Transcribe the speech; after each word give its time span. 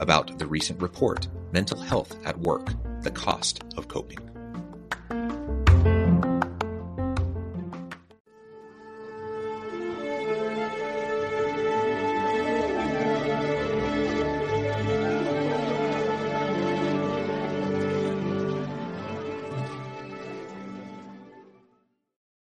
about 0.00 0.38
the 0.38 0.46
recent 0.46 0.80
report, 0.82 1.28
Mental 1.52 1.78
Health 1.78 2.16
at 2.24 2.38
Work, 2.40 2.72
the 3.02 3.10
Cost 3.10 3.62
of 3.76 3.88
Coping. 3.88 4.18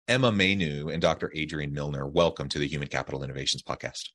Emma 0.09 0.33
Mainoo 0.33 0.89
and 0.89 1.01
Dr. 1.01 1.33
Adrienne 1.37 1.73
Milner, 1.73 2.05
welcome 2.05 2.49
to 2.49 2.59
the 2.59 2.67
Human 2.67 2.89
Capital 2.89 3.23
Innovations 3.23 3.63
Podcast. 3.63 4.09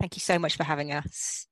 Thank 0.00 0.16
you 0.16 0.20
so 0.20 0.38
much 0.38 0.56
for 0.56 0.64
having 0.64 0.92
us. 0.92 1.46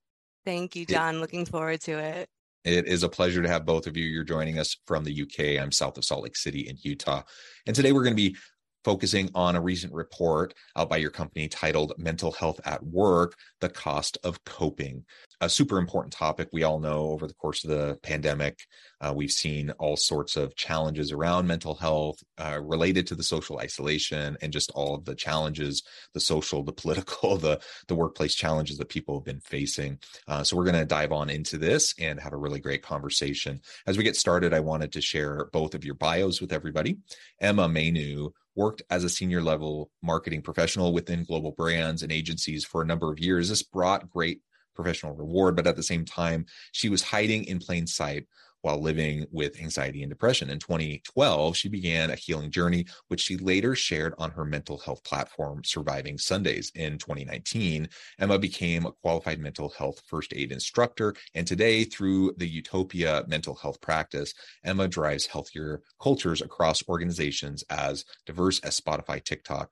Thank 0.48 0.74
you, 0.74 0.86
John. 0.86 1.16
It, 1.16 1.18
Looking 1.18 1.44
forward 1.44 1.82
to 1.82 1.98
it. 1.98 2.26
It 2.64 2.86
is 2.86 3.02
a 3.02 3.08
pleasure 3.08 3.42
to 3.42 3.48
have 3.48 3.66
both 3.66 3.86
of 3.86 3.98
you. 3.98 4.06
You're 4.06 4.24
joining 4.24 4.58
us 4.58 4.78
from 4.86 5.04
the 5.04 5.22
UK. 5.22 5.62
I'm 5.62 5.70
south 5.70 5.98
of 5.98 6.06
Salt 6.06 6.22
Lake 6.22 6.38
City 6.38 6.60
in 6.60 6.78
Utah. 6.80 7.22
And 7.66 7.76
today 7.76 7.92
we're 7.92 8.02
going 8.02 8.16
to 8.16 8.30
be 8.30 8.34
focusing 8.82 9.28
on 9.34 9.56
a 9.56 9.60
recent 9.60 9.92
report 9.92 10.54
out 10.74 10.88
by 10.88 10.96
your 10.96 11.10
company 11.10 11.48
titled 11.48 11.92
Mental 11.98 12.32
Health 12.32 12.62
at 12.64 12.82
Work 12.82 13.34
The 13.60 13.68
Cost 13.68 14.16
of 14.24 14.42
Coping. 14.44 15.04
A 15.40 15.48
super 15.48 15.78
important 15.78 16.12
topic. 16.12 16.48
We 16.52 16.64
all 16.64 16.80
know 16.80 17.10
over 17.10 17.28
the 17.28 17.34
course 17.34 17.62
of 17.62 17.70
the 17.70 17.96
pandemic, 18.02 18.58
uh, 19.00 19.12
we've 19.14 19.30
seen 19.30 19.70
all 19.78 19.96
sorts 19.96 20.36
of 20.36 20.56
challenges 20.56 21.12
around 21.12 21.46
mental 21.46 21.76
health 21.76 22.18
uh, 22.38 22.58
related 22.60 23.06
to 23.06 23.14
the 23.14 23.22
social 23.22 23.60
isolation 23.60 24.36
and 24.42 24.52
just 24.52 24.72
all 24.72 24.96
of 24.96 25.04
the 25.04 25.14
challenges, 25.14 25.84
the 26.12 26.18
social, 26.18 26.64
the 26.64 26.72
political, 26.82 27.36
the, 27.36 27.60
the 27.86 27.94
workplace 27.94 28.34
challenges 28.34 28.78
that 28.78 28.88
people 28.88 29.16
have 29.16 29.24
been 29.24 29.38
facing. 29.38 30.00
Uh, 30.26 30.42
so 30.42 30.56
we're 30.56 30.64
going 30.64 30.74
to 30.74 30.84
dive 30.84 31.12
on 31.12 31.30
into 31.30 31.56
this 31.56 31.94
and 32.00 32.18
have 32.18 32.32
a 32.32 32.38
really 32.38 32.58
great 32.58 32.82
conversation. 32.82 33.60
As 33.86 33.96
we 33.96 34.02
get 34.02 34.16
started, 34.16 34.52
I 34.52 34.60
wanted 34.60 34.90
to 34.92 35.00
share 35.00 35.48
both 35.52 35.76
of 35.76 35.84
your 35.84 35.94
bios 35.94 36.40
with 36.40 36.52
everybody. 36.52 36.98
Emma 37.40 37.68
Mainoo 37.68 38.30
worked 38.56 38.82
as 38.90 39.04
a 39.04 39.08
senior 39.08 39.40
level 39.40 39.88
marketing 40.02 40.42
professional 40.42 40.92
within 40.92 41.22
global 41.22 41.52
brands 41.52 42.02
and 42.02 42.10
agencies 42.10 42.64
for 42.64 42.82
a 42.82 42.86
number 42.86 43.12
of 43.12 43.20
years. 43.20 43.48
This 43.48 43.62
brought 43.62 44.10
great 44.10 44.40
professional 44.78 45.14
reward, 45.14 45.56
but 45.56 45.66
at 45.66 45.74
the 45.74 45.82
same 45.82 46.04
time, 46.04 46.46
she 46.70 46.88
was 46.88 47.02
hiding 47.02 47.44
in 47.44 47.58
plain 47.58 47.86
sight 47.86 48.26
while 48.62 48.80
living 48.80 49.26
with 49.30 49.60
anxiety 49.60 50.02
and 50.02 50.10
depression. 50.10 50.50
In 50.50 50.58
2012, 50.58 51.56
she 51.56 51.68
began 51.68 52.10
a 52.10 52.16
healing 52.16 52.50
journey, 52.50 52.86
which 53.08 53.20
she 53.20 53.36
later 53.36 53.74
shared 53.74 54.14
on 54.18 54.30
her 54.32 54.44
mental 54.44 54.78
health 54.78 55.02
platform, 55.04 55.62
Surviving 55.64 56.18
Sundays. 56.18 56.72
In 56.74 56.98
2019, 56.98 57.88
Emma 58.18 58.38
became 58.38 58.86
a 58.86 58.92
qualified 58.92 59.38
mental 59.38 59.68
health 59.68 60.02
first 60.06 60.32
aid 60.34 60.52
instructor. 60.52 61.14
And 61.34 61.46
today, 61.46 61.84
through 61.84 62.34
the 62.36 62.48
Utopia 62.48 63.24
mental 63.28 63.54
health 63.54 63.80
practice, 63.80 64.34
Emma 64.64 64.88
drives 64.88 65.26
healthier 65.26 65.82
cultures 66.00 66.42
across 66.42 66.86
organizations 66.88 67.62
as 67.70 68.04
diverse 68.26 68.60
as 68.60 68.78
Spotify, 68.78 69.22
TikTok, 69.22 69.70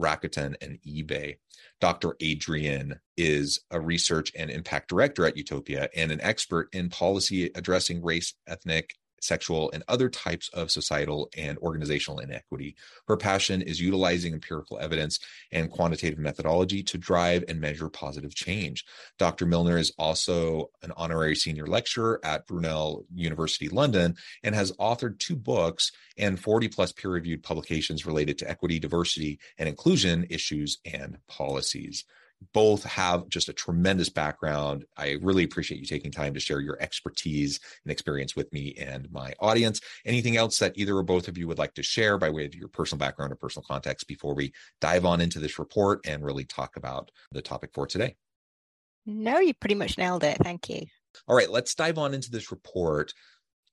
Rakuten, 0.00 0.54
and 0.60 0.78
eBay. 0.86 1.36
Dr. 1.80 2.16
Adrienne 2.22 2.98
is 3.16 3.60
a 3.70 3.80
research 3.80 4.32
and 4.36 4.50
impact 4.50 4.88
director 4.88 5.26
at 5.26 5.36
Utopia 5.36 5.88
and 5.94 6.10
an 6.10 6.20
expert 6.20 6.68
in 6.72 6.88
policy 6.88 7.50
addressing 7.54 8.02
race, 8.02 8.34
ethnic, 8.46 8.94
sexual, 9.24 9.70
and 9.72 9.82
other 9.88 10.08
types 10.08 10.48
of 10.50 10.70
societal 10.70 11.30
and 11.36 11.58
organizational 11.58 12.20
inequity. 12.20 12.76
Her 13.08 13.16
passion 13.16 13.62
is 13.62 13.80
utilizing 13.80 14.32
empirical 14.32 14.78
evidence 14.78 15.18
and 15.52 15.70
quantitative 15.70 16.18
methodology 16.18 16.82
to 16.84 16.98
drive 16.98 17.44
and 17.48 17.60
measure 17.60 17.88
positive 17.88 18.34
change. 18.34 18.84
Dr. 19.18 19.46
Milner 19.46 19.78
is 19.78 19.92
also 19.98 20.70
an 20.82 20.92
honorary 20.96 21.34
senior 21.34 21.66
lecturer 21.66 22.20
at 22.24 22.46
Brunel 22.46 23.04
University 23.14 23.68
London 23.68 24.16
and 24.42 24.54
has 24.54 24.72
authored 24.72 25.18
two 25.18 25.36
books 25.36 25.92
and 26.16 26.38
40 26.38 26.68
plus 26.68 26.92
peer 26.92 27.10
reviewed 27.10 27.42
publications 27.42 28.06
related 28.06 28.38
to 28.38 28.50
equity, 28.50 28.78
diversity, 28.78 29.38
and 29.58 29.68
inclusion 29.68 30.26
issues 30.30 30.78
and 30.84 31.18
policies 31.28 32.04
both 32.52 32.84
have 32.84 33.28
just 33.28 33.48
a 33.48 33.52
tremendous 33.52 34.08
background. 34.08 34.84
I 34.96 35.16
really 35.22 35.44
appreciate 35.44 35.80
you 35.80 35.86
taking 35.86 36.10
time 36.10 36.34
to 36.34 36.40
share 36.40 36.60
your 36.60 36.80
expertise 36.80 37.60
and 37.84 37.92
experience 37.92 38.36
with 38.36 38.52
me 38.52 38.74
and 38.78 39.10
my 39.10 39.32
audience. 39.40 39.80
Anything 40.04 40.36
else 40.36 40.58
that 40.58 40.76
either 40.76 40.96
or 40.96 41.02
both 41.02 41.28
of 41.28 41.38
you 41.38 41.48
would 41.48 41.58
like 41.58 41.74
to 41.74 41.82
share 41.82 42.18
by 42.18 42.30
way 42.30 42.44
of 42.44 42.54
your 42.54 42.68
personal 42.68 42.98
background 42.98 43.32
or 43.32 43.36
personal 43.36 43.64
context 43.66 44.06
before 44.06 44.34
we 44.34 44.52
dive 44.80 45.04
on 45.04 45.20
into 45.20 45.38
this 45.38 45.58
report 45.58 46.00
and 46.06 46.24
really 46.24 46.44
talk 46.44 46.76
about 46.76 47.10
the 47.32 47.42
topic 47.42 47.70
for 47.72 47.86
today? 47.86 48.16
No, 49.06 49.38
you 49.38 49.54
pretty 49.54 49.74
much 49.74 49.98
nailed 49.98 50.24
it. 50.24 50.38
Thank 50.42 50.68
you. 50.68 50.86
All 51.28 51.36
right, 51.36 51.50
let's 51.50 51.74
dive 51.74 51.98
on 51.98 52.14
into 52.14 52.30
this 52.30 52.50
report. 52.50 53.12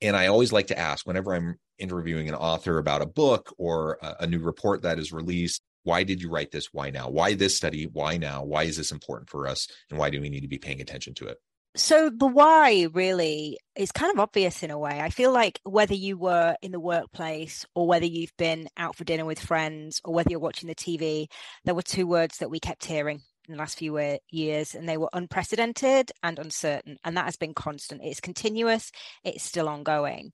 And 0.01 0.15
I 0.15 0.27
always 0.27 0.51
like 0.51 0.67
to 0.67 0.79
ask 0.79 1.05
whenever 1.05 1.33
I'm 1.33 1.57
interviewing 1.77 2.27
an 2.27 2.35
author 2.35 2.77
about 2.77 3.01
a 3.01 3.07
book 3.07 3.53
or 3.57 3.97
a, 4.01 4.17
a 4.21 4.27
new 4.27 4.39
report 4.39 4.81
that 4.81 4.99
is 4.99 5.11
released, 5.11 5.61
why 5.83 6.03
did 6.03 6.21
you 6.21 6.29
write 6.29 6.51
this? 6.51 6.69
Why 6.71 6.89
now? 6.89 7.09
Why 7.09 7.33
this 7.33 7.55
study? 7.55 7.85
Why 7.85 8.17
now? 8.17 8.43
Why 8.43 8.63
is 8.63 8.77
this 8.77 8.91
important 8.91 9.29
for 9.29 9.47
us? 9.47 9.67
And 9.89 9.97
why 9.97 10.09
do 10.09 10.21
we 10.21 10.29
need 10.29 10.41
to 10.41 10.47
be 10.47 10.57
paying 10.57 10.81
attention 10.81 11.13
to 11.15 11.27
it? 11.27 11.37
So, 11.73 12.09
the 12.09 12.27
why 12.27 12.87
really 12.91 13.57
is 13.77 13.93
kind 13.93 14.11
of 14.11 14.19
obvious 14.19 14.61
in 14.61 14.71
a 14.71 14.77
way. 14.77 14.99
I 14.99 15.09
feel 15.09 15.31
like 15.31 15.61
whether 15.63 15.93
you 15.93 16.17
were 16.17 16.57
in 16.61 16.73
the 16.73 16.81
workplace 16.81 17.65
or 17.75 17.87
whether 17.87 18.05
you've 18.05 18.35
been 18.37 18.67
out 18.75 18.97
for 18.97 19.05
dinner 19.05 19.23
with 19.23 19.39
friends 19.39 20.01
or 20.03 20.13
whether 20.13 20.29
you're 20.29 20.39
watching 20.39 20.67
the 20.67 20.75
TV, 20.75 21.27
there 21.63 21.73
were 21.73 21.81
two 21.81 22.05
words 22.05 22.39
that 22.39 22.49
we 22.49 22.59
kept 22.59 22.83
hearing 22.83 23.21
in 23.47 23.53
the 23.53 23.57
last 23.57 23.77
few 23.77 24.17
years, 24.29 24.75
and 24.75 24.87
they 24.87 24.97
were 24.97 25.09
unprecedented 25.13 26.11
and 26.21 26.39
uncertain. 26.39 26.97
And 27.05 27.15
that 27.15 27.25
has 27.25 27.37
been 27.37 27.53
constant. 27.53 28.01
It's 28.03 28.19
continuous, 28.19 28.91
it's 29.23 29.43
still 29.43 29.69
ongoing. 29.69 30.33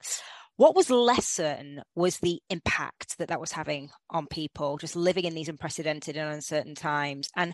What 0.58 0.76
was 0.76 0.90
less 0.90 1.28
certain 1.28 1.84
was 1.96 2.18
the 2.18 2.42
impact 2.50 3.20
that 3.20 3.30
that 3.30 3.40
was 3.40 3.52
having 3.52 3.92
on 4.10 4.26
people 4.26 4.78
just 4.78 4.96
living 4.96 5.26
in 5.26 5.36
these 5.36 5.50
unprecedented 5.50 6.18
and 6.18 6.34
uncertain 6.34 6.74
times. 6.74 7.30
And 7.36 7.54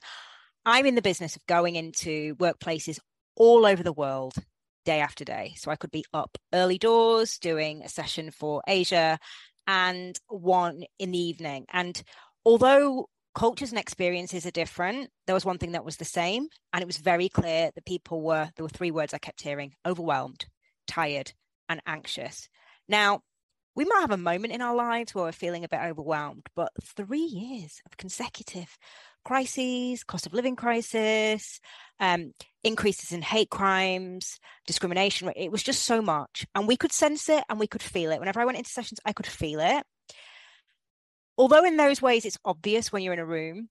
I'm 0.65 0.85
in 0.85 0.95
the 0.95 1.01
business 1.01 1.35
of 1.35 1.45
going 1.45 1.75
into 1.75 2.35
workplaces 2.37 2.99
all 3.35 3.65
over 3.65 3.83
the 3.83 3.91
world 3.91 4.35
day 4.85 5.01
after 5.01 5.25
day. 5.25 5.53
So 5.57 5.69
I 5.69 5.75
could 5.75 5.91
be 5.91 6.05
up 6.13 6.37
early 6.53 6.77
doors 6.77 7.37
doing 7.39 7.83
a 7.83 7.89
session 7.89 8.31
for 8.31 8.61
Asia 8.67 9.19
and 9.67 10.17
one 10.29 10.83
in 10.97 11.11
the 11.11 11.19
evening. 11.19 11.65
And 11.73 12.01
although 12.45 13.07
cultures 13.35 13.71
and 13.71 13.79
experiences 13.79 14.45
are 14.45 14.51
different, 14.51 15.09
there 15.27 15.35
was 15.35 15.43
one 15.43 15.57
thing 15.57 15.73
that 15.73 15.83
was 15.83 15.97
the 15.97 16.05
same. 16.05 16.47
And 16.71 16.81
it 16.81 16.87
was 16.87 16.97
very 16.97 17.27
clear 17.27 17.69
that 17.75 17.85
people 17.85 18.21
were, 18.21 18.49
there 18.55 18.63
were 18.63 18.69
three 18.69 18.91
words 18.91 19.13
I 19.13 19.17
kept 19.17 19.41
hearing 19.41 19.73
overwhelmed, 19.85 20.45
tired, 20.87 21.33
and 21.67 21.81
anxious. 21.85 22.47
Now, 22.87 23.21
we 23.75 23.85
might 23.85 24.01
have 24.01 24.11
a 24.11 24.17
moment 24.17 24.53
in 24.53 24.61
our 24.61 24.75
lives 24.75 25.15
where 25.15 25.25
we're 25.25 25.31
feeling 25.31 25.63
a 25.63 25.69
bit 25.69 25.79
overwhelmed, 25.81 26.47
but 26.55 26.71
three 26.81 27.19
years 27.19 27.81
of 27.85 27.97
consecutive 27.97 28.77
crises, 29.25 30.03
cost 30.03 30.25
of 30.25 30.33
living 30.33 30.55
crisis, 30.55 31.59
um, 31.99 32.33
increases 32.63 33.11
in 33.11 33.21
hate 33.21 33.49
crimes, 33.49 34.39
discrimination. 34.67 35.31
It 35.35 35.51
was 35.51 35.63
just 35.63 35.83
so 35.83 36.01
much. 36.01 36.45
And 36.53 36.67
we 36.67 36.77
could 36.77 36.91
sense 36.91 37.29
it 37.29 37.43
and 37.49 37.59
we 37.59 37.67
could 37.67 37.81
feel 37.81 38.11
it. 38.11 38.19
Whenever 38.19 38.41
I 38.41 38.45
went 38.45 38.57
into 38.57 38.69
sessions, 38.69 38.99
I 39.05 39.13
could 39.13 39.27
feel 39.27 39.59
it. 39.59 39.83
Although, 41.37 41.65
in 41.65 41.77
those 41.77 42.01
ways, 42.01 42.25
it's 42.25 42.37
obvious 42.45 42.91
when 42.91 43.01
you're 43.01 43.13
in 43.13 43.19
a 43.19 43.25
room, 43.25 43.69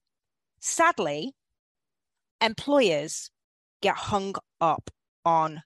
sadly, 0.60 1.34
employers 2.40 3.30
get 3.82 3.94
hung 3.94 4.34
up 4.60 4.90
on 5.24 5.62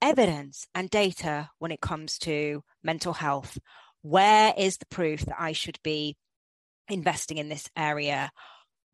evidence 0.00 0.66
and 0.74 0.90
data 0.90 1.50
when 1.58 1.70
it 1.70 1.80
comes 1.80 2.18
to 2.18 2.62
mental 2.82 3.12
health. 3.12 3.58
Where 4.02 4.54
is 4.56 4.78
the 4.78 4.86
proof 4.86 5.20
that 5.26 5.40
I 5.40 5.52
should 5.52 5.78
be 5.82 6.16
investing 6.88 7.38
in 7.38 7.48
this 7.48 7.68
area? 7.76 8.30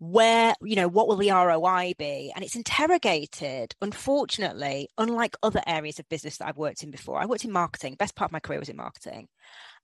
where 0.01 0.55
you 0.61 0.77
know 0.77 0.89
what 0.89 1.09
will 1.09 1.17
the 1.17 1.31
roi 1.31 1.93
be? 1.99 2.33
And 2.35 2.45
it's 2.45 2.57
interrogated 2.57 3.75
unfortunately 3.81 4.89
unlike 4.99 5.37
other 5.43 5.63
areas 5.67 5.99
of 5.99 6.09
business 6.09 6.39
that 6.39 6.49
i've 6.49 6.57
worked 6.57 6.83
in 6.83 6.91
before. 6.91 7.21
I 7.21 7.27
worked 7.27 7.45
in 7.45 7.53
marketing. 7.53 7.95
Best 7.95 8.15
part 8.15 8.29
of 8.29 8.33
my 8.33 8.41
career 8.41 8.59
was 8.59 8.69
in 8.69 8.77
marketing. 8.77 9.29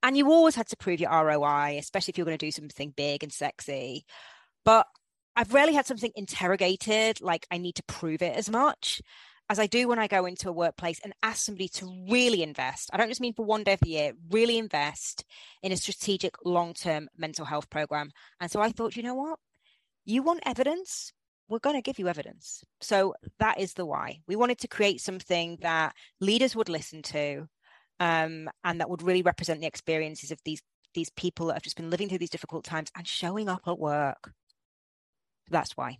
And 0.02 0.16
you 0.16 0.30
always 0.30 0.54
had 0.54 0.68
to 0.68 0.76
prove 0.76 1.00
your 1.00 1.10
roi 1.10 1.76
especially 1.78 2.12
if 2.12 2.18
you're 2.18 2.24
going 2.24 2.38
to 2.38 2.46
do 2.46 2.50
something 2.50 2.92
big 2.96 3.22
and 3.22 3.32
sexy. 3.32 4.04
But 4.64 4.86
i've 5.36 5.54
rarely 5.54 5.74
had 5.74 5.86
something 5.86 6.10
interrogated 6.16 7.20
like 7.20 7.46
i 7.52 7.56
need 7.56 7.76
to 7.76 7.84
prove 7.84 8.20
it 8.20 8.36
as 8.36 8.50
much 8.50 9.00
as 9.50 9.58
I 9.58 9.66
do 9.66 9.88
when 9.88 9.98
I 9.98 10.06
go 10.06 10.24
into 10.24 10.48
a 10.48 10.52
workplace 10.52 11.00
and 11.04 11.12
ask 11.22 11.44
somebody 11.44 11.68
to 11.68 12.06
really 12.08 12.42
invest. 12.42 12.88
I 12.92 12.96
don't 12.96 13.08
just 13.08 13.20
mean 13.20 13.34
for 13.34 13.44
one 13.44 13.64
day 13.64 13.74
of 13.74 13.80
the 13.80 13.90
year, 13.90 14.12
really 14.30 14.56
invest 14.56 15.26
in 15.62 15.72
a 15.72 15.76
strategic 15.76 16.34
long 16.46 16.72
term 16.72 17.08
mental 17.18 17.44
health 17.44 17.68
program. 17.68 18.10
And 18.40 18.50
so 18.50 18.62
I 18.62 18.70
thought, 18.70 18.96
you 18.96 19.02
know 19.02 19.14
what? 19.14 19.38
you 20.04 20.22
want 20.22 20.40
evidence 20.44 21.12
we're 21.48 21.58
going 21.58 21.76
to 21.76 21.82
give 21.82 21.98
you 21.98 22.08
evidence 22.08 22.62
so 22.80 23.14
that 23.38 23.58
is 23.58 23.74
the 23.74 23.86
why 23.86 24.20
we 24.26 24.36
wanted 24.36 24.58
to 24.58 24.68
create 24.68 25.00
something 25.00 25.58
that 25.60 25.94
leaders 26.20 26.54
would 26.54 26.68
listen 26.68 27.02
to 27.02 27.46
um, 27.98 28.48
and 28.64 28.80
that 28.80 28.88
would 28.88 29.02
really 29.02 29.22
represent 29.22 29.60
the 29.60 29.66
experiences 29.66 30.30
of 30.30 30.40
these 30.44 30.62
these 30.94 31.10
people 31.10 31.46
that 31.46 31.54
have 31.54 31.62
just 31.62 31.76
been 31.76 31.90
living 31.90 32.08
through 32.08 32.18
these 32.18 32.30
difficult 32.30 32.64
times 32.64 32.90
and 32.96 33.06
showing 33.06 33.48
up 33.48 33.62
at 33.66 33.78
work 33.78 34.32
that's 35.48 35.76
why 35.76 35.96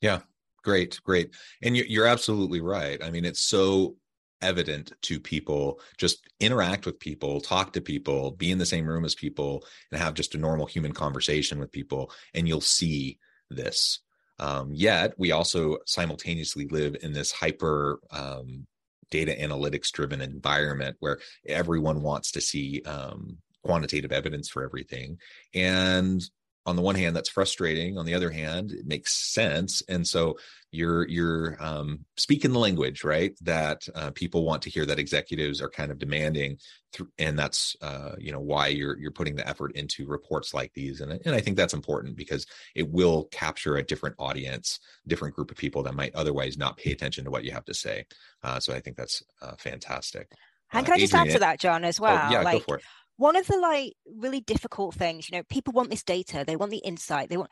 yeah 0.00 0.20
great 0.62 1.00
great. 1.04 1.34
And 1.62 1.76
you're 1.76 2.06
absolutely 2.06 2.60
right. 2.60 3.02
I 3.02 3.10
mean 3.10 3.24
it's 3.24 3.40
so 3.40 3.96
evident 4.42 4.92
to 5.02 5.20
people 5.20 5.80
just 5.98 6.26
interact 6.40 6.86
with 6.86 6.98
people 6.98 7.40
talk 7.40 7.74
to 7.74 7.80
people 7.80 8.30
be 8.30 8.50
in 8.50 8.56
the 8.56 8.64
same 8.64 8.86
room 8.86 9.04
as 9.04 9.14
people 9.14 9.62
and 9.92 10.00
have 10.00 10.14
just 10.14 10.34
a 10.34 10.38
normal 10.38 10.64
human 10.66 10.92
conversation 10.92 11.58
with 11.58 11.70
people 11.70 12.10
and 12.34 12.48
you'll 12.48 12.60
see 12.60 13.18
this. 13.50 14.00
Um, 14.38 14.70
yet 14.72 15.12
we 15.18 15.32
also 15.32 15.78
simultaneously 15.84 16.66
live 16.68 16.96
in 17.02 17.12
this 17.12 17.30
hyper 17.30 18.00
um, 18.10 18.66
data 19.10 19.36
analytics 19.38 19.90
driven 19.90 20.22
environment 20.22 20.96
where 21.00 21.18
everyone 21.46 22.02
wants 22.02 22.32
to 22.32 22.40
see 22.40 22.82
um, 22.86 23.36
quantitative 23.62 24.12
evidence 24.12 24.48
for 24.48 24.64
everything. 24.64 25.18
And 25.54 26.22
on 26.70 26.76
the 26.76 26.82
one 26.82 26.94
hand 26.94 27.14
that's 27.14 27.28
frustrating. 27.28 27.98
On 27.98 28.06
the 28.06 28.14
other 28.14 28.30
hand 28.30 28.72
it 28.72 28.86
makes 28.86 29.12
sense. 29.12 29.82
And 29.88 30.06
so 30.06 30.38
you're 30.70 31.06
you're 31.08 31.56
um, 31.60 32.04
speaking 32.16 32.52
the 32.52 32.58
language 32.58 33.02
right 33.02 33.36
that 33.42 33.86
uh, 33.94 34.12
people 34.12 34.44
want 34.44 34.62
to 34.62 34.70
hear 34.70 34.86
that 34.86 35.00
executives 35.00 35.60
are 35.60 35.68
kind 35.68 35.90
of 35.90 35.98
demanding 35.98 36.56
th- 36.92 37.10
and 37.18 37.36
that's 37.36 37.76
uh, 37.82 38.12
you 38.18 38.30
know 38.30 38.40
why 38.40 38.68
you're 38.68 38.96
you're 38.98 39.10
putting 39.10 39.34
the 39.34 39.46
effort 39.46 39.72
into 39.72 40.06
reports 40.06 40.54
like 40.54 40.72
these. 40.72 41.00
And, 41.00 41.20
and 41.24 41.34
i 41.34 41.40
think 41.40 41.56
that's 41.56 41.74
important 41.74 42.16
because 42.16 42.46
it 42.74 42.88
will 42.88 43.24
capture 43.32 43.76
a 43.76 43.82
different 43.82 44.14
audience 44.18 44.78
different 45.06 45.34
group 45.34 45.50
of 45.50 45.56
people 45.56 45.82
that 45.82 45.94
might 45.94 46.14
otherwise 46.14 46.56
not 46.56 46.76
pay 46.76 46.92
attention 46.92 47.24
to 47.24 47.30
what 47.30 47.44
you 47.44 47.50
have 47.52 47.64
to 47.64 47.74
say. 47.74 48.06
Uh, 48.42 48.60
so 48.60 48.72
i 48.72 48.80
think 48.80 48.96
that's 48.96 49.22
uh, 49.42 49.54
fantastic. 49.58 50.28
And 50.72 50.86
can 50.86 50.94
I 50.94 50.98
just 50.98 51.14
add 51.14 51.30
to 51.30 51.40
that, 51.40 51.58
John, 51.58 51.82
as 51.82 51.98
well? 51.98 52.16
Oh, 52.16 52.30
yeah, 52.30 52.42
like, 52.42 52.58
go 52.58 52.60
for 52.60 52.76
it 52.76 52.84
one 53.20 53.36
of 53.36 53.46
the 53.46 53.58
like 53.58 53.92
really 54.16 54.40
difficult 54.40 54.94
things 54.94 55.28
you 55.28 55.36
know 55.36 55.42
people 55.50 55.74
want 55.74 55.90
this 55.90 56.02
data 56.02 56.42
they 56.46 56.56
want 56.56 56.70
the 56.70 56.78
insight 56.78 57.28
they 57.28 57.36
want 57.36 57.50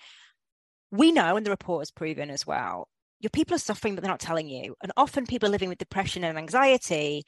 we 0.91 1.13
know 1.13 1.37
and 1.37 1.45
the 1.45 1.51
report 1.51 1.83
has 1.83 1.91
proven 1.91 2.31
as 2.31 2.47
well 2.47 2.89
your 3.21 3.31
people 3.31 3.55
are 3.55 3.59
suffering 3.59 3.95
but 3.95 4.03
they're 4.03 4.11
not 4.11 4.19
telling 4.19 4.49
you 4.49 4.75
and 4.83 4.93
often 4.97 5.27
people 5.27 5.47
are 5.47 5.53
living 5.53 5.69
with 5.69 5.77
depression 5.77 6.25
and 6.25 6.39
anxiety 6.39 7.23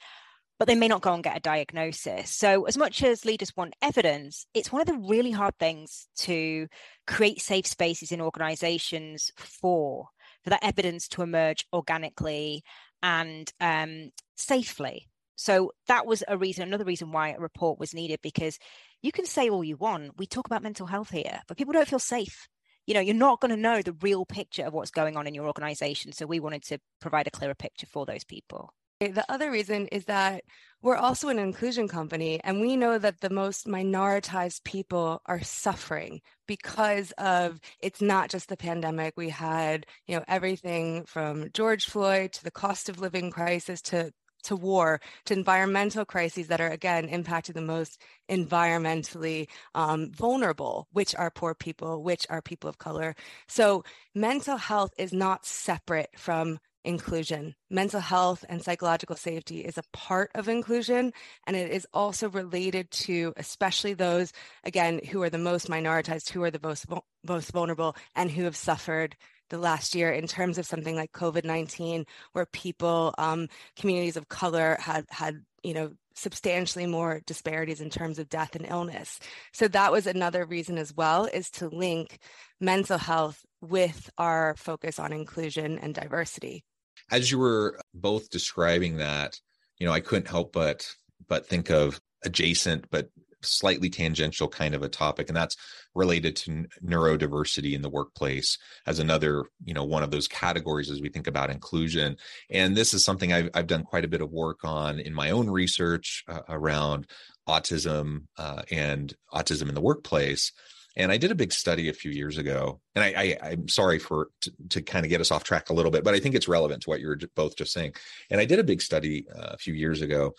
but 0.57 0.67
they 0.67 0.75
may 0.75 0.87
not 0.87 1.01
go 1.01 1.11
and 1.11 1.23
get 1.23 1.35
a 1.35 1.39
diagnosis. 1.39 2.29
So 2.29 2.65
as 2.65 2.77
much 2.77 3.01
as 3.01 3.25
leaders 3.25 3.55
want 3.55 3.75
evidence 3.81 4.45
it's 4.55 4.71
one 4.71 4.81
of 4.81 4.87
the 4.87 5.07
really 5.07 5.31
hard 5.31 5.53
things 5.59 6.07
to 6.17 6.67
create 7.05 7.41
safe 7.41 7.67
spaces 7.67 8.11
in 8.11 8.21
organizations 8.21 9.31
for 9.37 10.07
for 10.43 10.49
that 10.49 10.63
evidence 10.63 11.07
to 11.09 11.21
emerge 11.21 11.67
organically 11.73 12.63
and 13.03 13.51
um, 13.59 14.09
safely 14.35 15.10
so 15.41 15.71
that 15.87 16.05
was 16.05 16.23
a 16.27 16.37
reason, 16.37 16.67
another 16.67 16.83
reason 16.83 17.11
why 17.11 17.29
a 17.29 17.39
report 17.39 17.79
was 17.79 17.95
needed, 17.95 18.19
because 18.21 18.59
you 19.01 19.11
can 19.11 19.25
say 19.25 19.49
all 19.49 19.63
you 19.63 19.75
want. 19.75 20.19
We 20.19 20.27
talk 20.27 20.45
about 20.45 20.61
mental 20.61 20.85
health 20.85 21.09
here, 21.09 21.41
but 21.47 21.57
people 21.57 21.73
don't 21.73 21.87
feel 21.87 21.97
safe. 21.97 22.47
You 22.85 22.93
know, 22.93 22.99
you're 22.99 23.15
not 23.15 23.41
going 23.41 23.49
to 23.49 23.57
know 23.57 23.81
the 23.81 23.97
real 24.01 24.23
picture 24.23 24.65
of 24.65 24.73
what's 24.73 24.91
going 24.91 25.17
on 25.17 25.25
in 25.25 25.33
your 25.33 25.47
organization. 25.47 26.11
So 26.11 26.27
we 26.27 26.39
wanted 26.39 26.61
to 26.65 26.77
provide 26.99 27.25
a 27.25 27.31
clearer 27.31 27.55
picture 27.55 27.87
for 27.87 28.05
those 28.05 28.23
people. 28.23 28.71
The 28.99 29.25
other 29.29 29.49
reason 29.49 29.87
is 29.87 30.05
that 30.05 30.43
we're 30.83 30.95
also 30.95 31.29
an 31.29 31.39
inclusion 31.39 31.87
company, 31.87 32.39
and 32.43 32.61
we 32.61 32.75
know 32.75 32.99
that 32.99 33.21
the 33.21 33.31
most 33.31 33.65
minoritized 33.65 34.63
people 34.63 35.23
are 35.25 35.41
suffering 35.41 36.21
because 36.47 37.11
of 37.17 37.59
it's 37.79 37.99
not 37.99 38.29
just 38.29 38.47
the 38.47 38.57
pandemic. 38.57 39.15
We 39.17 39.29
had, 39.29 39.87
you 40.05 40.17
know, 40.17 40.23
everything 40.27 41.05
from 41.05 41.49
George 41.51 41.85
Floyd 41.85 42.33
to 42.33 42.43
the 42.43 42.51
cost 42.51 42.89
of 42.89 42.99
living 42.99 43.31
crisis 43.31 43.81
to 43.83 44.11
to 44.43 44.55
war, 44.55 45.01
to 45.25 45.33
environmental 45.33 46.05
crises 46.05 46.47
that 46.47 46.61
are 46.61 46.69
again 46.69 47.07
impacting 47.07 47.53
the 47.53 47.61
most 47.61 48.01
environmentally 48.29 49.47
um, 49.75 50.11
vulnerable, 50.11 50.87
which 50.91 51.15
are 51.15 51.31
poor 51.31 51.53
people, 51.53 52.03
which 52.03 52.25
are 52.29 52.41
people 52.41 52.69
of 52.69 52.77
color. 52.77 53.15
So 53.47 53.83
mental 54.15 54.57
health 54.57 54.91
is 54.97 55.13
not 55.13 55.45
separate 55.45 56.09
from 56.17 56.59
inclusion. 56.83 57.55
Mental 57.69 57.99
health 57.99 58.43
and 58.49 58.63
psychological 58.63 59.15
safety 59.15 59.59
is 59.59 59.77
a 59.77 59.83
part 59.93 60.31
of 60.35 60.49
inclusion, 60.49 61.13
and 61.45 61.55
it 61.55 61.71
is 61.71 61.87
also 61.93 62.29
related 62.29 62.89
to, 62.91 63.33
especially 63.37 63.93
those, 63.93 64.33
again, 64.63 64.99
who 65.11 65.21
are 65.21 65.29
the 65.29 65.37
most 65.37 65.69
minoritized, 65.69 66.29
who 66.29 66.43
are 66.43 66.51
the 66.51 66.59
most, 66.63 66.85
most 67.23 67.51
vulnerable, 67.51 67.95
and 68.15 68.31
who 68.31 68.43
have 68.45 68.55
suffered 68.55 69.15
the 69.51 69.59
last 69.59 69.93
year 69.93 70.11
in 70.11 70.25
terms 70.25 70.57
of 70.57 70.65
something 70.65 70.95
like 70.95 71.11
COVID 71.11 71.45
19, 71.45 72.05
where 72.33 72.47
people, 72.47 73.13
um, 73.19 73.47
communities 73.75 74.17
of 74.17 74.27
color 74.27 74.77
had, 74.79 75.05
had, 75.09 75.43
you 75.61 75.75
know, 75.75 75.91
substantially 76.15 76.85
more 76.85 77.21
disparities 77.25 77.81
in 77.81 77.89
terms 77.89 78.19
of 78.19 78.29
death 78.29 78.55
and 78.55 78.65
illness. 78.65 79.19
So 79.53 79.67
that 79.69 79.91
was 79.91 80.07
another 80.07 80.45
reason 80.45 80.77
as 80.77 80.93
well, 80.93 81.25
is 81.25 81.49
to 81.51 81.69
link 81.69 82.17
mental 82.59 82.97
health 82.97 83.45
with 83.61 84.09
our 84.17 84.55
focus 84.57 84.99
on 84.99 85.13
inclusion 85.13 85.77
and 85.79 85.93
diversity. 85.93 86.63
As 87.11 87.31
you 87.31 87.37
were 87.37 87.79
both 87.93 88.29
describing 88.29 88.97
that, 88.97 89.39
you 89.77 89.85
know, 89.85 89.93
I 89.93 89.99
couldn't 89.99 90.27
help 90.27 90.53
but 90.53 90.87
but 91.27 91.45
think 91.45 91.69
of 91.69 91.99
adjacent 92.23 92.89
but 92.89 93.09
slightly 93.43 93.89
tangential 93.89 94.47
kind 94.47 94.73
of 94.73 94.83
a 94.83 94.89
topic 94.89 95.27
and 95.27 95.35
that's 95.35 95.55
related 95.95 96.35
to 96.35 96.65
neurodiversity 96.83 97.73
in 97.73 97.81
the 97.81 97.89
workplace 97.89 98.57
as 98.87 98.99
another 98.99 99.45
you 99.63 99.73
know 99.73 99.83
one 99.83 100.03
of 100.03 100.11
those 100.11 100.27
categories 100.27 100.89
as 100.89 101.01
we 101.01 101.09
think 101.09 101.27
about 101.27 101.49
inclusion 101.49 102.15
and 102.49 102.75
this 102.75 102.93
is 102.93 103.03
something 103.03 103.33
i've, 103.33 103.49
I've 103.53 103.67
done 103.67 103.83
quite 103.83 104.05
a 104.05 104.09
bit 104.09 104.21
of 104.21 104.31
work 104.31 104.59
on 104.63 104.99
in 104.99 105.13
my 105.13 105.31
own 105.31 105.49
research 105.49 106.23
uh, 106.27 106.41
around 106.49 107.07
autism 107.47 108.25
uh, 108.37 108.61
and 108.71 109.13
autism 109.33 109.69
in 109.69 109.75
the 109.75 109.81
workplace 109.81 110.51
and 110.95 111.11
I 111.11 111.17
did 111.17 111.31
a 111.31 111.35
big 111.35 111.53
study 111.53 111.89
a 111.89 111.93
few 111.93 112.11
years 112.11 112.37
ago, 112.37 112.81
and 112.95 113.03
I, 113.03 113.37
I 113.41 113.51
am 113.51 113.67
sorry 113.67 113.97
for 113.97 114.29
to, 114.41 114.51
to, 114.69 114.81
kind 114.81 115.05
of 115.05 115.09
get 115.09 115.21
us 115.21 115.31
off 115.31 115.43
track 115.43 115.69
a 115.69 115.73
little 115.73 115.91
bit, 115.91 116.03
but 116.03 116.13
I 116.13 116.19
think 116.19 116.35
it's 116.35 116.49
relevant 116.49 116.83
to 116.83 116.89
what 116.89 116.99
you 116.99 117.07
were 117.07 117.19
both 117.35 117.55
just 117.55 117.71
saying. 117.71 117.93
And 118.29 118.41
I 118.41 118.45
did 118.45 118.59
a 118.59 118.63
big 118.63 118.81
study 118.81 119.25
uh, 119.33 119.51
a 119.51 119.57
few 119.57 119.73
years 119.73 120.01
ago, 120.01 120.33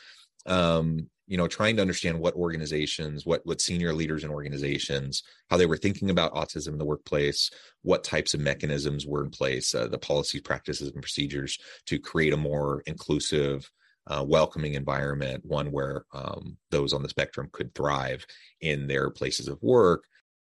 um, 0.46 1.08
you 1.32 1.38
know 1.38 1.48
trying 1.48 1.76
to 1.76 1.82
understand 1.82 2.18
what 2.18 2.34
organizations 2.34 3.24
what 3.24 3.40
what 3.46 3.58
senior 3.58 3.94
leaders 3.94 4.22
in 4.22 4.28
organizations 4.28 5.22
how 5.48 5.56
they 5.56 5.64
were 5.64 5.78
thinking 5.78 6.10
about 6.10 6.34
autism 6.34 6.68
in 6.74 6.78
the 6.78 6.84
workplace 6.84 7.50
what 7.80 8.04
types 8.04 8.34
of 8.34 8.40
mechanisms 8.40 9.06
were 9.06 9.24
in 9.24 9.30
place 9.30 9.74
uh, 9.74 9.88
the 9.88 9.96
policies 9.96 10.42
practices 10.42 10.90
and 10.92 11.00
procedures 11.00 11.58
to 11.86 11.98
create 11.98 12.34
a 12.34 12.36
more 12.36 12.82
inclusive 12.84 13.70
uh, 14.08 14.22
welcoming 14.26 14.74
environment 14.74 15.42
one 15.46 15.72
where 15.72 16.04
um, 16.12 16.58
those 16.70 16.92
on 16.92 17.02
the 17.02 17.08
spectrum 17.08 17.48
could 17.50 17.74
thrive 17.74 18.26
in 18.60 18.86
their 18.86 19.10
places 19.10 19.48
of 19.48 19.62
work. 19.62 20.04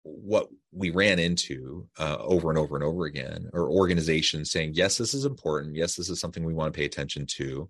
What 0.04 0.48
we 0.72 0.90
ran 0.90 1.20
into 1.20 1.88
uh, 2.00 2.18
over 2.20 2.50
and 2.50 2.58
over 2.58 2.76
and 2.76 2.84
over 2.84 3.06
again 3.06 3.50
are 3.54 3.70
organizations 3.70 4.50
saying 4.50 4.72
yes 4.74 4.98
this 4.98 5.14
is 5.14 5.26
important. 5.26 5.76
Yes 5.76 5.96
this 5.96 6.10
is 6.10 6.20
something 6.20 6.44
we 6.44 6.54
want 6.54 6.74
to 6.74 6.78
pay 6.78 6.86
attention 6.86 7.26
to 7.38 7.70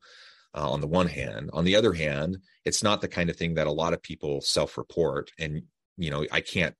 uh, 0.56 0.70
on 0.70 0.82
the 0.82 0.88
one 0.88 1.08
hand. 1.08 1.50
On 1.54 1.66
the 1.66 1.76
other 1.76 1.94
hand, 1.94 2.38
it's 2.66 2.84
not 2.84 3.02
the 3.02 3.08
kind 3.08 3.30
of 3.30 3.36
thing 3.36 3.56
that 3.56 3.68
a 3.68 3.72
lot 3.72 3.94
of 3.94 4.02
people 4.02 4.42
self 4.42 4.78
report. 4.78 5.32
And, 5.40 5.64
you 5.98 6.12
know, 6.12 6.26
I 6.32 6.42
can't 6.42 6.76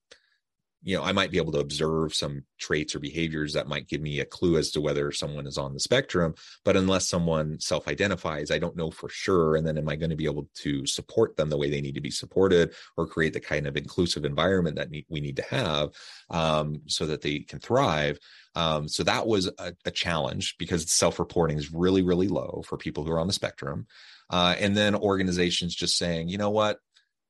you 0.84 0.98
know, 0.98 1.04
I 1.04 1.14
might 1.14 1.32
be 1.32 1.38
able 1.38 1.54
to 1.54 1.60
observe 1.60 2.14
some 2.14 2.44
traits 2.60 2.94
or 2.94 3.00
behaviors 3.00 3.54
that 3.54 3.68
might 3.68 3.88
give 3.88 4.02
me 4.02 4.20
a 4.20 4.26
clue 4.26 4.58
as 4.58 4.72
to 4.72 4.82
whether 4.82 5.12
someone 5.12 5.48
is 5.48 5.58
on 5.58 5.74
the 5.74 5.80
spectrum. 5.80 6.36
But 6.66 6.76
unless 6.76 7.08
someone 7.08 7.60
self 7.60 7.88
identifies, 7.88 8.52
I 8.52 8.60
don't 8.60 8.76
know 8.76 8.92
for 8.92 9.08
sure. 9.08 9.56
And 9.56 9.66
then 9.66 9.78
am 9.78 9.88
I 9.88 9.96
going 9.96 10.10
to 10.10 10.16
be 10.16 10.26
able 10.26 10.50
to 10.56 10.86
support 10.86 11.38
them 11.38 11.50
the 11.50 11.58
way 11.58 11.70
they 11.70 11.82
need 11.82 11.96
to 11.96 12.02
be 12.02 12.12
supported 12.12 12.74
or 12.98 13.08
create 13.08 13.34
the 13.34 13.40
kind 13.40 13.66
of 13.66 13.78
inclusive 13.78 14.26
environment 14.26 14.76
that 14.76 14.90
we 15.10 15.22
need 15.22 15.38
to 15.38 15.46
have 15.50 15.90
um, 16.30 16.82
so 16.88 17.06
that 17.06 17.22
they 17.22 17.40
can 17.40 17.60
thrive? 17.60 18.20
Um, 18.56 18.88
so 18.88 19.04
that 19.04 19.26
was 19.26 19.50
a, 19.58 19.74
a 19.86 19.92
challenge 19.92 20.56
because 20.58 20.92
self 20.92 21.18
reporting 21.18 21.58
is 21.58 21.72
really, 21.72 22.02
really 22.02 22.28
low 22.28 22.62
for 22.66 22.78
people 22.78 23.06
who 23.06 23.12
are 23.12 23.20
on 23.20 23.28
the 23.28 23.34
spectrum. 23.34 23.88
Uh, 24.30 24.56
and 24.60 24.76
then 24.76 24.96
organizations 24.96 25.76
just 25.76 25.98
saying, 25.98 26.28
you 26.28 26.38
know 26.38 26.50
what, 26.50 26.80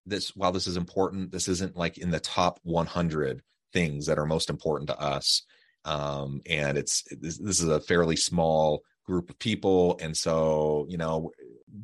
this 0.06 0.36
while 0.36 0.52
this 0.52 0.68
is 0.68 0.78
important 0.78 1.32
this 1.32 1.48
isn't 1.48 1.76
like 1.76 1.98
in 1.98 2.12
the 2.12 2.20
top 2.20 2.60
100 2.64 3.42
things 3.74 4.06
that 4.06 4.20
are 4.20 4.26
most 4.26 4.50
important 4.50 4.90
to 4.90 5.00
us. 5.00 5.44
Um, 5.84 6.42
and 6.50 6.78
it's 6.78 7.04
this, 7.12 7.38
this, 7.38 7.60
is 7.60 7.68
a 7.68 7.82
fairly 7.82 8.16
small 8.16 8.84
group 9.06 9.30
of 9.30 9.38
people. 9.40 10.00
And 10.02 10.16
so 10.16 10.86
you 10.88 10.98
know 10.98 11.32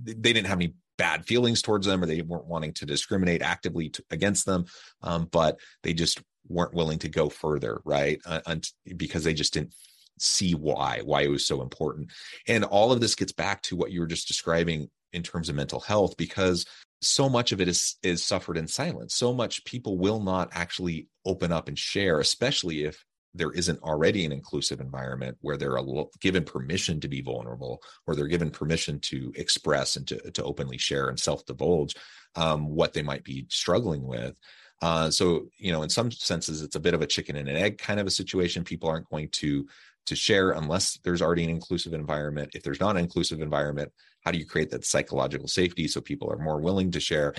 they 0.06 0.34
didn't 0.34 0.48
have 0.48 0.60
any 0.60 0.76
bad 0.98 1.26
feelings 1.26 1.62
towards 1.62 1.86
them 1.86 2.04
or 2.04 2.06
they 2.06 2.22
weren't 2.22 2.46
wanting 2.46 2.74
to 2.74 2.86
discriminate 2.86 3.42
actively 3.42 3.90
to, 3.90 4.04
against 4.12 4.46
them. 4.46 4.66
Um, 5.02 5.28
but 5.32 5.60
they 5.84 5.94
just 5.94 6.22
weren't 6.48 6.74
willing 6.74 7.00
to 7.00 7.10
go 7.10 7.28
further 7.30 7.82
right? 7.84 8.22
Uh, 8.26 8.56
because 8.96 9.24
they 9.24 9.34
just 9.34 9.54
didn't 9.54 9.74
see 10.20 10.54
why 10.54 11.02
why 11.04 11.24
it 11.24 11.30
was 11.30 11.46
so 11.46 11.62
important. 11.62 12.12
And 12.48 12.64
all 12.64 12.92
of 12.92 13.02
this 13.02 13.16
gets 13.16 13.34
back 13.34 13.62
to 13.64 13.76
what 13.76 13.92
you 13.92 14.00
were 14.00 14.08
just 14.08 14.28
describing 14.28 14.90
in 15.12 15.24
terms 15.24 15.50
of 15.50 15.56
mental 15.56 15.80
health 15.80 16.16
because 16.18 16.66
so 17.02 17.30
much 17.30 17.52
of 17.52 17.62
it 17.62 17.68
is 17.68 17.96
is 18.04 18.24
suffered 18.24 18.58
in 18.58 18.68
silence. 18.68 19.16
So 19.16 19.34
much 19.34 19.66
people 19.66 19.98
will 19.98 20.22
not 20.22 20.50
actually 20.52 21.08
open 21.26 21.52
up 21.52 21.68
and 21.68 21.78
share 21.78 22.20
especially 22.20 22.84
if 22.84 23.06
there 23.34 23.52
isn't 23.52 23.82
already 23.84 24.26
an 24.26 24.32
inclusive 24.32 24.80
environment 24.80 25.38
where 25.42 25.56
they're 25.56 25.78
given 26.20 26.44
permission 26.44 27.00
to 27.00 27.08
be 27.08 27.22
vulnerable 27.22 27.82
or 28.08 28.16
they're 28.16 28.28
given 28.28 28.50
permission 28.50 29.00
to 29.00 29.32
express 29.36 29.96
and 29.96 30.08
to, 30.08 30.32
to 30.32 30.44
openly 30.44 30.78
share 30.78 31.10
and 31.10 31.20
self-divulge 31.20 31.96
um, 32.36 32.68
what 32.68 32.94
they 32.94 33.04
might 33.04 33.24
be 33.24 33.46
struggling 33.50 34.06
with. 34.06 34.36
Uh, 34.82 35.12
so 35.12 35.48
you 35.58 35.72
know 35.72 35.84
in 35.84 35.90
some 35.90 36.10
senses 36.12 36.62
it's 36.62 36.76
a 36.76 36.80
bit 36.80 36.94
of 36.94 37.02
a 37.02 37.08
chicken 37.08 37.36
and 37.36 37.50
an 37.50 37.56
egg 37.56 37.78
kind 37.78 38.00
of 38.00 38.08
a 38.08 38.12
situation. 38.12 38.64
People 38.64 38.90
aren't 38.90 39.10
going 39.10 39.30
to 39.30 39.68
to 40.06 40.16
share 40.16 40.52
unless 40.52 40.98
there's 41.04 41.22
already 41.22 41.44
an 41.44 41.50
inclusive 41.50 41.94
environment 41.94 42.50
if 42.54 42.64
there's 42.64 42.80
not 42.80 42.96
an 42.96 43.04
inclusive 43.04 43.42
environment 43.42 43.92
how 44.24 44.32
do 44.32 44.38
you 44.38 44.46
create 44.46 44.70
that 44.72 44.86
psychological 44.86 45.48
safety 45.48 45.88
so 45.88 46.02
people 46.02 46.32
are 46.32 46.38
more 46.38 46.60
willing 46.60 46.92
to 46.92 47.00
share 47.00 47.34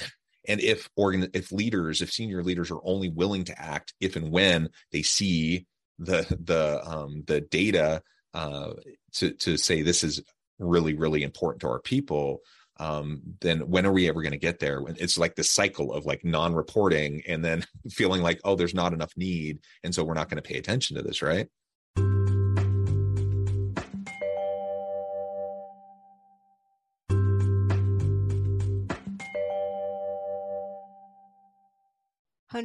and 0.48 0.60
if 0.60 0.88
organ 0.96 1.28
if 1.34 1.52
leaders 1.52 2.00
if 2.00 2.12
senior 2.12 2.42
leaders 2.42 2.70
are 2.70 2.80
only 2.84 3.08
willing 3.08 3.44
to 3.44 3.60
act 3.60 3.94
if 4.00 4.16
and 4.16 4.30
when 4.30 4.68
they 4.92 5.02
see 5.02 5.66
the 5.98 6.24
the 6.40 6.80
um 6.86 7.22
the 7.26 7.40
data 7.40 8.02
uh 8.34 8.72
to 9.12 9.32
to 9.32 9.56
say 9.56 9.82
this 9.82 10.04
is 10.04 10.22
really 10.58 10.94
really 10.94 11.22
important 11.22 11.60
to 11.60 11.68
our 11.68 11.80
people 11.80 12.40
um, 12.80 13.20
then 13.42 13.68
when 13.68 13.84
are 13.84 13.92
we 13.92 14.08
ever 14.08 14.22
going 14.22 14.32
to 14.32 14.38
get 14.38 14.58
there? 14.58 14.82
It's 14.96 15.18
like 15.18 15.34
the 15.34 15.44
cycle 15.44 15.92
of 15.92 16.06
like 16.06 16.24
non-reporting 16.24 17.22
and 17.28 17.44
then 17.44 17.66
feeling 17.90 18.22
like, 18.22 18.40
oh, 18.42 18.56
there's 18.56 18.74
not 18.74 18.94
enough 18.94 19.12
need, 19.16 19.58
and 19.84 19.94
so 19.94 20.02
we're 20.02 20.14
not 20.14 20.30
going 20.30 20.42
to 20.42 20.48
pay 20.48 20.56
attention 20.56 20.96
to 20.96 21.02
this, 21.02 21.20
right? 21.20 21.46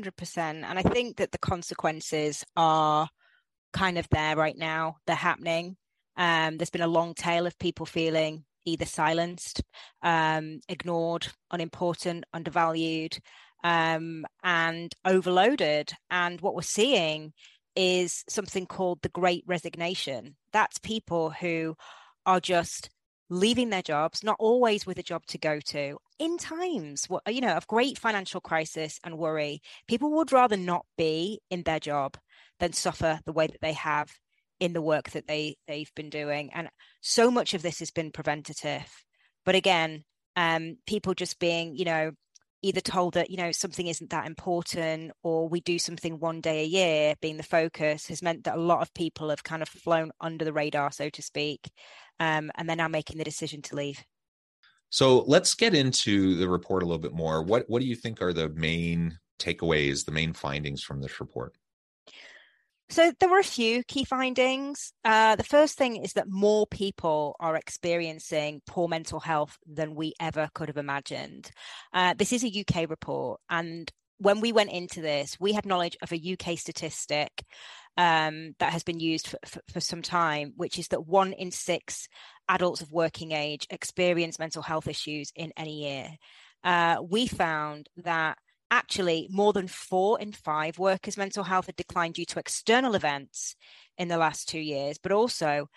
100%. 0.04 0.38
And 0.38 0.80
I 0.80 0.82
think 0.82 1.18
that 1.18 1.32
the 1.32 1.38
consequences 1.38 2.44
are 2.56 3.10
kind 3.74 3.98
of 3.98 4.08
there 4.10 4.36
right 4.36 4.58
now. 4.58 4.98
They're 5.06 5.16
happening. 5.16 5.78
Um, 6.18 6.58
there's 6.58 6.70
been 6.70 6.82
a 6.82 6.88
long 6.88 7.14
tail 7.14 7.46
of 7.46 7.60
people 7.60 7.86
feeling 7.86 8.46
either 8.66 8.86
silenced, 8.86 9.62
um, 10.02 10.60
ignored, 10.68 11.28
unimportant, 11.52 12.24
undervalued, 12.34 13.18
um, 13.64 14.26
and 14.44 14.94
overloaded. 15.06 15.92
And 16.10 16.42
what 16.42 16.56
we're 16.56 16.62
seeing 16.62 17.34
is 17.76 18.24
something 18.30 18.66
called 18.66 19.02
the 19.02 19.10
great 19.10 19.44
resignation. 19.46 20.36
That's 20.52 20.78
people 20.80 21.30
who 21.30 21.76
are 22.26 22.40
just 22.40 22.90
leaving 23.30 23.70
their 23.70 23.82
jobs, 23.82 24.24
not 24.24 24.36
always 24.40 24.86
with 24.86 24.98
a 25.00 25.04
job 25.04 25.26
to 25.28 25.38
go 25.38 25.60
to. 25.60 25.98
In 26.20 26.38
times, 26.38 27.08
you 27.28 27.42
know, 27.42 27.54
of 27.54 27.68
great 27.68 27.98
financial 27.98 28.42
crisis 28.42 29.00
and 29.04 29.18
worry, 29.18 29.62
people 29.88 30.12
would 30.14 30.32
rather 30.32 30.58
not 30.58 30.86
be 30.98 31.42
in 31.50 31.64
their 31.64 31.80
job 31.80 32.18
than 32.60 32.74
suffer 32.74 33.20
the 33.26 33.34
way 33.34 33.48
that 33.48 33.62
they 33.62 33.74
have 33.74 34.12
in 34.60 34.74
the 34.74 34.82
work 34.82 35.12
that 35.12 35.28
they 35.28 35.58
they've 35.68 35.92
been 35.96 36.10
doing. 36.10 36.52
And 36.54 36.70
so 37.02 37.30
much 37.30 37.54
of 37.54 37.62
this 37.62 37.80
has 37.80 37.92
been 37.92 38.12
preventative. 38.12 38.90
But 39.44 39.56
again, 39.56 40.04
um, 40.36 40.78
people 40.88 41.14
just 41.14 41.40
being, 41.40 41.76
you 41.76 41.86
know, 41.86 42.12
either 42.66 42.82
told 42.82 43.14
that 43.14 43.30
you 43.30 43.38
know 43.38 43.52
something 43.52 43.88
isn't 43.88 44.10
that 44.10 44.26
important 44.26 45.12
or 45.24 45.48
we 45.48 45.60
do 45.62 45.78
something 45.78 46.20
one 46.20 46.42
day 46.42 46.62
a 46.62 46.68
year 46.68 47.16
being 47.22 47.38
the 47.38 47.44
focus 47.44 48.08
has 48.08 48.22
meant 48.22 48.44
that 48.44 48.58
a 48.58 48.62
lot 48.62 48.82
of 48.82 48.94
people 48.94 49.30
have 49.30 49.44
kind 49.44 49.62
of 49.62 49.70
flown 49.70 50.12
under 50.20 50.44
the 50.44 50.54
radar 50.54 50.92
so 50.92 51.10
to 51.10 51.22
speak 51.22 51.70
um, 52.20 52.52
and 52.56 52.68
they're 52.68 52.76
now 52.76 52.88
making 52.88 53.18
the 53.18 53.24
decision 53.24 53.62
to 53.64 53.76
leave. 53.76 54.04
So 54.90 55.24
let's 55.28 55.54
get 55.56 55.74
into 55.74 56.36
the 56.36 56.48
report 56.48 56.84
a 56.84 56.86
little 56.86 57.02
bit 57.02 57.14
more. 57.14 57.44
What 57.44 57.66
what 57.68 57.82
do 57.82 57.88
you 57.88 57.96
think 57.96 58.22
are 58.22 58.34
the 58.34 58.50
main 58.50 59.18
takeaways 59.38 60.06
the 60.06 60.12
main 60.12 60.34
findings 60.34 60.82
from 60.82 61.02
this 61.02 61.20
report 61.20 61.54
so 62.90 63.12
there 63.20 63.30
were 63.30 63.40
a 63.40 63.44
few 63.44 63.84
key 63.84 64.04
findings. 64.04 64.94
Uh, 65.04 65.36
the 65.36 65.44
first 65.44 65.78
thing 65.78 65.98
is 65.98 66.14
that 66.14 66.30
more 66.30 66.68
people 66.68 67.36
are 67.40 67.56
experiencing 67.56 68.62
poor 68.68 68.88
mental 68.88 69.20
health 69.20 69.58
than 69.66 69.96
we 69.96 70.14
ever 70.20 70.50
could 70.54 70.70
have 70.70 70.78
imagined. 70.78 71.50
Uh, 71.94 72.14
this 72.14 72.34
is 72.34 72.44
a 72.44 72.66
UK 72.66 72.90
report, 72.90 73.42
and 73.50 73.92
when 74.18 74.40
we 74.40 74.54
went 74.54 74.72
into 74.72 75.02
this, 75.02 75.38
we 75.40 75.54
had 75.54 75.66
knowledge 75.66 75.98
of 76.02 76.12
a 76.14 76.38
UK 76.38 76.58
statistic 76.58 77.44
um, 77.98 78.56
that 78.60 78.74
has 78.74 78.84
been 78.84 79.00
used 79.00 79.28
for, 79.28 79.38
for, 79.46 79.62
for, 79.74 79.80
some 79.80 80.02
time, 80.02 80.54
which 80.56 80.80
is 80.80 80.90
that 80.90 81.06
one 81.06 81.34
in 81.34 81.52
six 81.52 82.08
adults 82.48 82.82
of 82.82 82.92
working 82.92 83.32
age 83.32 83.68
experience 83.70 84.40
mental 84.40 84.62
health 84.62 84.88
issues 84.88 85.32
in 85.36 85.52
any 85.58 85.84
year. 85.84 86.10
Uh, 86.64 86.98
we 87.08 87.28
found 87.28 87.88
that 87.98 88.38
actually 88.76 89.28
more 89.32 89.54
than 89.54 89.68
four 89.68 90.20
in 90.20 90.34
five 90.34 90.78
workers' 90.78 91.18
mental 91.18 91.44
health 91.44 91.68
had 91.68 91.76
declined 91.76 92.16
due 92.16 92.26
to 92.26 92.40
external 92.40 92.94
events 92.94 93.56
in 93.98 94.10
the 94.10 94.18
last 94.18 94.50
two 94.50 94.60
years, 94.60 94.98
but 94.98 95.12
also 95.12 95.70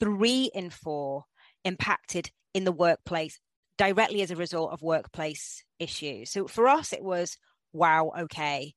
three 0.00 0.50
in 0.54 0.70
four 0.70 1.24
impacted 1.64 2.30
in 2.54 2.64
the 2.64 2.72
workplace 2.72 3.38
directly 3.76 4.22
as 4.22 4.30
a 4.30 4.36
result 4.36 4.72
of 4.72 4.80
workplace 4.80 5.62
issues. 5.78 6.30
So 6.30 6.46
for 6.46 6.66
us, 6.68 6.92
it 6.92 7.02
was 7.02 7.36
wow, 7.72 8.12
okay. 8.20 8.74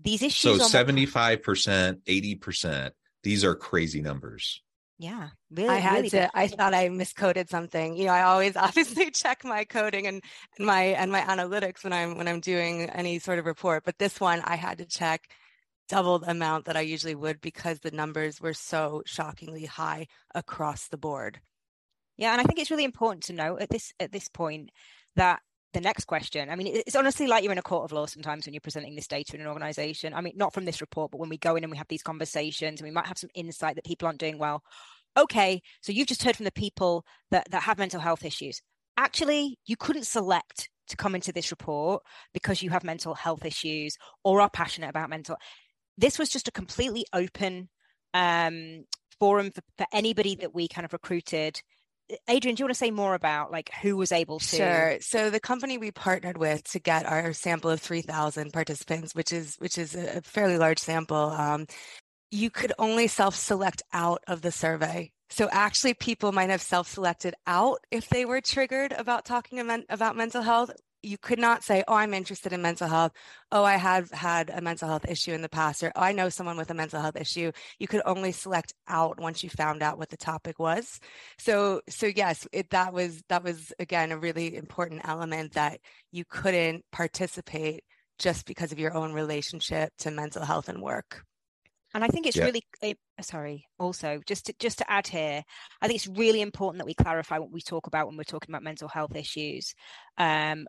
These 0.00 0.22
issues. 0.22 0.70
So 0.70 0.84
75%, 0.84 2.02
80%, 2.04 2.90
these 3.22 3.44
are 3.44 3.54
crazy 3.54 4.02
numbers 4.02 4.60
yeah 4.98 5.30
really 5.50 5.70
i 5.70 5.76
had 5.78 5.96
really 5.96 6.10
to 6.10 6.30
i 6.34 6.46
thought 6.46 6.74
i 6.74 6.88
miscoded 6.88 7.48
something. 7.48 7.96
You 7.96 8.06
know 8.06 8.12
i 8.12 8.22
always 8.22 8.56
obviously 8.56 9.10
check 9.10 9.44
my 9.44 9.64
coding 9.64 10.06
and, 10.06 10.22
and 10.58 10.66
my 10.66 10.82
and 10.82 11.10
my 11.10 11.20
analytics 11.20 11.82
when 11.82 11.92
i'm 11.92 12.16
when 12.16 12.28
i'm 12.28 12.40
doing 12.40 12.88
any 12.90 13.18
sort 13.18 13.38
of 13.38 13.46
report 13.46 13.84
but 13.84 13.98
this 13.98 14.20
one 14.20 14.40
i 14.44 14.56
had 14.56 14.78
to 14.78 14.86
check 14.86 15.28
double 15.88 16.18
the 16.18 16.30
amount 16.30 16.66
that 16.66 16.76
i 16.76 16.80
usually 16.80 17.14
would 17.14 17.40
because 17.40 17.80
the 17.80 17.90
numbers 17.90 18.40
were 18.40 18.54
so 18.54 19.02
shockingly 19.04 19.64
high 19.66 20.06
across 20.34 20.88
the 20.88 20.96
board. 20.96 21.40
Yeah 22.16 22.32
and 22.32 22.40
i 22.40 22.44
think 22.44 22.60
it's 22.60 22.70
really 22.70 22.84
important 22.84 23.24
to 23.24 23.32
note 23.32 23.60
at 23.60 23.70
this 23.70 23.92
at 23.98 24.12
this 24.12 24.28
point 24.28 24.70
that 25.16 25.40
the 25.74 25.80
next 25.80 26.06
question. 26.06 26.48
I 26.48 26.56
mean, 26.56 26.68
it's 26.68 26.96
honestly 26.96 27.26
like 27.26 27.42
you're 27.42 27.52
in 27.52 27.58
a 27.58 27.62
court 27.62 27.84
of 27.84 27.92
law 27.92 28.06
sometimes 28.06 28.46
when 28.46 28.54
you're 28.54 28.60
presenting 28.60 28.94
this 28.94 29.06
data 29.06 29.34
in 29.34 29.42
an 29.42 29.46
organization. 29.46 30.14
I 30.14 30.20
mean, 30.20 30.34
not 30.36 30.54
from 30.54 30.64
this 30.64 30.80
report, 30.80 31.10
but 31.10 31.18
when 31.18 31.28
we 31.28 31.36
go 31.36 31.56
in 31.56 31.64
and 31.64 31.70
we 31.70 31.76
have 31.76 31.88
these 31.88 32.02
conversations 32.02 32.80
and 32.80 32.88
we 32.88 32.94
might 32.94 33.06
have 33.06 33.18
some 33.18 33.30
insight 33.34 33.74
that 33.74 33.84
people 33.84 34.06
aren't 34.06 34.20
doing 34.20 34.38
well. 34.38 34.62
Okay, 35.16 35.60
so 35.80 35.92
you've 35.92 36.08
just 36.08 36.22
heard 36.22 36.36
from 36.36 36.44
the 36.44 36.52
people 36.52 37.04
that, 37.30 37.50
that 37.50 37.64
have 37.64 37.78
mental 37.78 38.00
health 38.00 38.24
issues. 38.24 38.62
Actually, 38.96 39.58
you 39.66 39.76
couldn't 39.76 40.06
select 40.06 40.70
to 40.88 40.96
come 40.96 41.14
into 41.14 41.32
this 41.32 41.50
report 41.50 42.02
because 42.32 42.62
you 42.62 42.70
have 42.70 42.84
mental 42.84 43.14
health 43.14 43.44
issues 43.44 43.96
or 44.24 44.40
are 44.40 44.50
passionate 44.50 44.90
about 44.90 45.10
mental. 45.10 45.36
This 45.98 46.18
was 46.18 46.28
just 46.28 46.48
a 46.48 46.52
completely 46.52 47.04
open 47.12 47.68
um, 48.12 48.84
forum 49.18 49.50
for, 49.50 49.62
for 49.78 49.86
anybody 49.92 50.34
that 50.36 50.54
we 50.54 50.68
kind 50.68 50.84
of 50.84 50.92
recruited 50.92 51.60
Adrienne, 52.28 52.54
do 52.54 52.60
you 52.60 52.64
want 52.66 52.74
to 52.74 52.78
say 52.78 52.90
more 52.90 53.14
about 53.14 53.50
like 53.50 53.70
who 53.80 53.96
was 53.96 54.12
able 54.12 54.38
to? 54.38 54.56
Sure. 54.56 54.96
So 55.00 55.30
the 55.30 55.40
company 55.40 55.78
we 55.78 55.90
partnered 55.90 56.36
with 56.36 56.62
to 56.72 56.78
get 56.78 57.06
our 57.06 57.32
sample 57.32 57.70
of 57.70 57.80
3,000 57.80 58.52
participants, 58.52 59.14
which 59.14 59.32
is 59.32 59.56
which 59.58 59.78
is 59.78 59.94
a 59.94 60.20
fairly 60.22 60.58
large 60.58 60.78
sample, 60.78 61.16
um, 61.16 61.66
you 62.30 62.50
could 62.50 62.72
only 62.78 63.06
self-select 63.06 63.82
out 63.92 64.22
of 64.26 64.42
the 64.42 64.52
survey. 64.52 65.12
So 65.30 65.48
actually, 65.50 65.94
people 65.94 66.32
might 66.32 66.50
have 66.50 66.62
self-selected 66.62 67.34
out 67.46 67.78
if 67.90 68.08
they 68.08 68.24
were 68.24 68.40
triggered 68.40 68.92
about 68.92 69.24
talking 69.24 69.58
about 69.88 70.16
mental 70.16 70.42
health. 70.42 70.70
You 71.04 71.18
could 71.18 71.38
not 71.38 71.62
say, 71.64 71.84
"Oh, 71.88 71.94
I'm 71.94 72.14
interested 72.14 72.52
in 72.52 72.62
mental 72.62 72.88
health." 72.88 73.12
"Oh, 73.52 73.64
I 73.64 73.76
have 73.76 74.10
had 74.10 74.50
a 74.50 74.60
mental 74.60 74.88
health 74.88 75.04
issue 75.08 75.32
in 75.32 75.42
the 75.42 75.48
past," 75.48 75.82
or 75.82 75.92
oh, 75.94 76.00
"I 76.00 76.12
know 76.12 76.28
someone 76.28 76.56
with 76.56 76.70
a 76.70 76.74
mental 76.74 77.00
health 77.00 77.16
issue." 77.16 77.52
You 77.78 77.86
could 77.88 78.02
only 78.06 78.32
select 78.32 78.72
out 78.88 79.20
once 79.20 79.42
you 79.44 79.50
found 79.50 79.82
out 79.82 79.98
what 79.98 80.10
the 80.10 80.16
topic 80.16 80.58
was. 80.58 81.00
So, 81.38 81.82
so 81.88 82.06
yes, 82.06 82.46
it, 82.52 82.70
that 82.70 82.92
was 82.92 83.22
that 83.28 83.44
was 83.44 83.72
again 83.78 84.12
a 84.12 84.18
really 84.18 84.56
important 84.56 85.02
element 85.04 85.52
that 85.54 85.80
you 86.12 86.24
couldn't 86.24 86.84
participate 86.92 87.84
just 88.18 88.46
because 88.46 88.72
of 88.72 88.78
your 88.78 88.94
own 88.94 89.12
relationship 89.12 89.92
to 89.98 90.10
mental 90.10 90.44
health 90.44 90.68
and 90.68 90.82
work. 90.82 91.24
And 91.94 92.02
I 92.02 92.08
think 92.08 92.26
it's 92.26 92.36
yeah. 92.36 92.46
really 92.46 92.62
eh, 92.82 92.94
sorry. 93.20 93.66
Also, 93.78 94.20
just 94.26 94.46
to, 94.46 94.54
just 94.58 94.78
to 94.78 94.90
add 94.90 95.06
here, 95.06 95.44
I 95.80 95.86
think 95.86 95.96
it's 95.96 96.18
really 96.18 96.40
important 96.40 96.80
that 96.80 96.86
we 96.86 96.94
clarify 96.94 97.38
what 97.38 97.52
we 97.52 97.60
talk 97.60 97.86
about 97.86 98.08
when 98.08 98.16
we're 98.16 98.24
talking 98.24 98.50
about 98.50 98.64
mental 98.64 98.88
health 98.88 99.14
issues. 99.14 99.74
Um, 100.18 100.66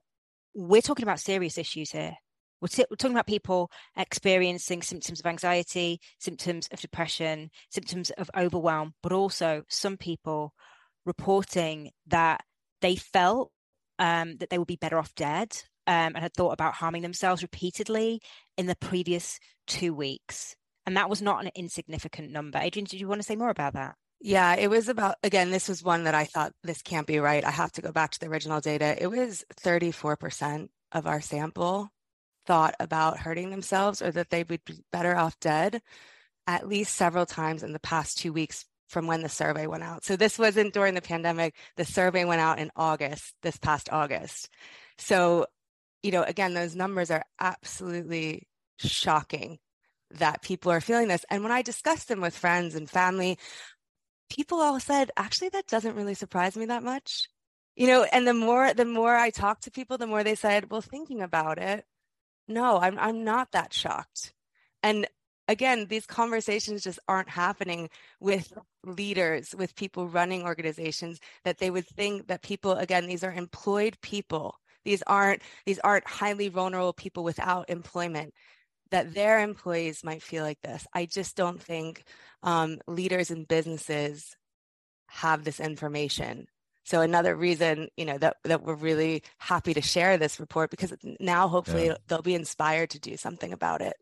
we're 0.56 0.82
talking 0.82 1.04
about 1.04 1.20
serious 1.20 1.58
issues 1.58 1.92
here. 1.92 2.16
We're, 2.62 2.70
t- 2.70 2.86
we're, 2.90 2.96
talking 2.96 3.16
about 3.16 3.28
people 3.28 3.70
experiencing 3.98 4.82
symptoms 4.82 5.20
of 5.20 5.26
anxiety, 5.26 6.00
symptoms 6.20 6.68
of 6.72 6.80
depression, 6.80 7.50
symptoms 7.70 8.10
of 8.12 8.32
overwhelm, 8.36 8.94
but 9.04 9.12
also 9.12 9.64
some 9.70 9.98
people 9.98 10.54
reporting 11.06 11.92
that 12.08 12.42
they 12.82 12.96
felt 12.96 13.52
um, 14.00 14.38
that 14.38 14.50
they 14.50 14.58
would 14.58 14.68
be 14.68 14.78
better 14.78 14.98
off 14.98 15.14
dead 15.16 15.52
um, 15.88 16.14
and 16.16 16.20
had 16.20 16.34
thought 16.34 16.54
about 16.54 16.76
harming 16.76 17.02
themselves 17.02 17.42
repeatedly 17.42 18.22
in 18.58 18.66
the 18.66 18.76
previous 18.76 19.40
two 19.68 19.94
weeks. 19.94 20.56
And 20.86 20.96
that 20.98 21.10
was 21.10 21.22
not 21.22 21.44
an 21.44 21.52
insignificant 21.56 22.32
number. 22.32 22.58
Adrienne, 22.58 22.86
did 22.86 23.00
you 23.00 23.08
want 23.08 23.20
to 23.20 23.26
say 23.28 23.36
more 23.36 23.50
about 23.50 23.74
that? 23.74 23.96
Yeah, 24.22 24.56
it 24.56 24.70
was 24.70 24.90
about, 24.90 25.16
again, 25.24 25.52
this 25.52 25.68
was 25.68 25.84
one 25.84 26.06
that 26.06 26.16
I 26.16 26.26
thought 26.26 26.54
this 26.64 26.82
can't 26.82 27.06
be 27.06 27.20
right. 27.20 27.44
I 27.44 27.52
have 27.52 27.72
to 27.74 27.82
go 27.82 27.92
back 27.92 28.12
to 28.12 28.20
the 28.20 28.28
original 28.28 28.62
data. 28.62 28.96
It 29.00 29.08
was 29.08 29.44
34% 29.62 30.70
of 30.92 31.06
our 31.06 31.22
sample 31.22 31.90
thought 32.46 32.76
about 32.80 33.20
hurting 33.20 33.50
themselves 33.50 34.02
or 34.02 34.12
that 34.12 34.30
they 34.30 34.44
would 34.44 34.64
be 34.66 34.80
better 34.92 35.16
off 35.16 35.40
dead 35.40 35.82
at 36.48 36.68
least 36.68 36.96
several 36.96 37.26
times 37.26 37.64
in 37.64 37.74
the 37.74 37.80
past 37.80 38.18
two 38.18 38.32
weeks 38.32 38.66
from 38.88 39.08
when 39.08 39.22
the 39.22 39.30
survey 39.30 39.68
went 39.68 39.84
out. 39.84 40.04
So 40.06 40.16
this 40.16 40.38
wasn't 40.38 40.74
during 40.74 40.94
the 40.94 41.02
pandemic. 41.02 41.56
The 41.76 41.86
survey 41.86 42.24
went 42.24 42.42
out 42.42 42.60
in 42.60 42.72
August, 42.76 43.34
this 43.42 43.58
past 43.58 43.90
August. 43.92 44.50
So, 44.98 45.48
you 46.04 46.12
know, 46.12 46.24
again, 46.24 46.54
those 46.54 46.76
numbers 46.76 47.10
are 47.10 47.26
absolutely 47.40 48.48
shocking 48.78 49.58
that 50.12 50.44
people 50.44 50.72
are 50.72 50.82
feeling 50.82 51.08
this. 51.08 51.26
And 51.30 51.42
when 51.42 51.52
I 51.52 51.64
discussed 51.64 52.08
them 52.08 52.22
with 52.22 52.38
friends 52.38 52.76
and 52.76 52.90
family, 52.90 53.40
people 54.30 54.60
all 54.60 54.80
said, 54.80 55.12
actually, 55.18 55.50
that 55.50 55.68
doesn't 55.68 55.96
really 55.96 56.14
surprise 56.16 56.58
me 56.58 56.66
that 56.66 56.84
much. 56.84 57.28
You 57.76 57.88
know, 57.88 58.04
and 58.04 58.28
the 58.28 58.34
more 58.34 58.74
the 58.74 58.86
more 58.86 59.16
I 59.16 59.30
talked 59.32 59.64
to 59.64 59.72
people, 59.72 59.98
the 59.98 60.08
more 60.08 60.24
they 60.24 60.36
said, 60.36 60.72
well, 60.72 60.82
thinking 60.82 61.22
about 61.22 61.58
it, 61.58 61.86
no, 62.48 62.80
I'm 62.80 62.98
I'm 63.00 63.24
not 63.24 63.52
that 63.52 63.74
shocked. 63.74 64.34
And 64.82 65.08
again, 65.48 65.88
these 65.88 66.06
conversations 66.06 66.84
just 66.84 67.00
aren't 67.08 67.30
happening 67.30 67.90
with 68.20 68.54
leaders, 68.84 69.54
with 69.58 69.76
people 69.76 70.08
running 70.08 70.44
organizations 70.44 71.20
that 71.44 71.58
they 71.58 71.70
would 71.70 71.88
think 71.88 72.28
that 72.28 72.42
people, 72.42 72.74
again, 72.74 73.08
these 73.08 73.24
are 73.24 73.32
employed 73.34 73.98
people. 74.02 74.56
These 74.86 75.04
aren't 75.08 75.42
these 75.66 75.80
aren't 75.80 76.08
highly 76.08 76.48
vulnerable 76.48 76.94
people 76.94 77.24
without 77.24 77.70
employment 77.70 78.34
that 78.92 79.14
their 79.14 79.40
employees 79.40 80.04
might 80.04 80.24
feel 80.24 80.44
like 80.44 80.62
this. 80.62 80.86
I 80.94 81.06
just 81.06 81.36
don't 81.36 81.62
think 81.62 82.04
um, 82.44 82.80
leaders 82.88 83.32
and 83.32 83.48
businesses 83.48 84.36
have 85.08 85.44
this 85.44 85.60
information. 85.60 86.48
So 86.84 87.02
another 87.02 87.36
reason, 87.36 87.90
you 87.98 88.06
know, 88.06 88.18
that 88.20 88.38
that 88.44 88.64
we're 88.64 88.76
really 88.76 89.24
happy 89.40 89.74
to 89.74 89.82
share 89.82 90.18
this 90.18 90.40
report 90.40 90.70
because 90.70 90.94
now 91.20 91.48
hopefully 91.48 91.88
yeah. 91.88 91.96
they'll 92.08 92.22
be 92.22 92.36
inspired 92.36 92.92
to 92.92 93.00
do 93.00 93.18
something 93.18 93.52
about 93.52 93.82
it. 93.82 93.96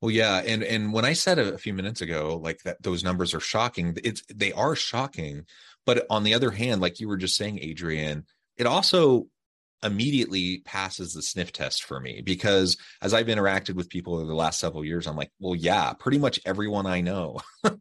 Well, 0.00 0.10
yeah, 0.10 0.42
and 0.44 0.62
and 0.64 0.92
when 0.92 1.04
I 1.04 1.12
said 1.12 1.38
a 1.38 1.56
few 1.56 1.72
minutes 1.72 2.00
ago, 2.00 2.40
like 2.42 2.62
that, 2.64 2.82
those 2.82 3.04
numbers 3.04 3.34
are 3.34 3.40
shocking. 3.40 3.96
It's 4.02 4.22
they 4.34 4.52
are 4.52 4.74
shocking, 4.74 5.46
but 5.86 6.06
on 6.10 6.24
the 6.24 6.34
other 6.34 6.50
hand, 6.50 6.80
like 6.80 6.98
you 6.98 7.08
were 7.08 7.16
just 7.16 7.36
saying, 7.36 7.60
Adrienne, 7.62 8.24
it 8.56 8.66
also 8.66 9.28
immediately 9.86 10.58
passes 10.64 11.12
the 11.12 11.22
sniff 11.22 11.52
test 11.52 11.84
for 11.84 12.00
me 12.00 12.20
because 12.22 12.76
as 13.00 13.14
I've 13.14 13.26
interacted 13.26 13.74
with 13.74 13.88
people 13.88 14.14
over 14.14 14.26
the 14.26 14.34
last 14.34 14.60
several 14.60 14.84
years, 14.84 15.06
I'm 15.06 15.16
like, 15.16 15.30
well, 15.40 15.54
yeah, 15.54 15.92
pretty 15.94 16.18
much 16.18 16.40
everyone 16.44 16.86
I 16.86 17.00
know 17.00 17.38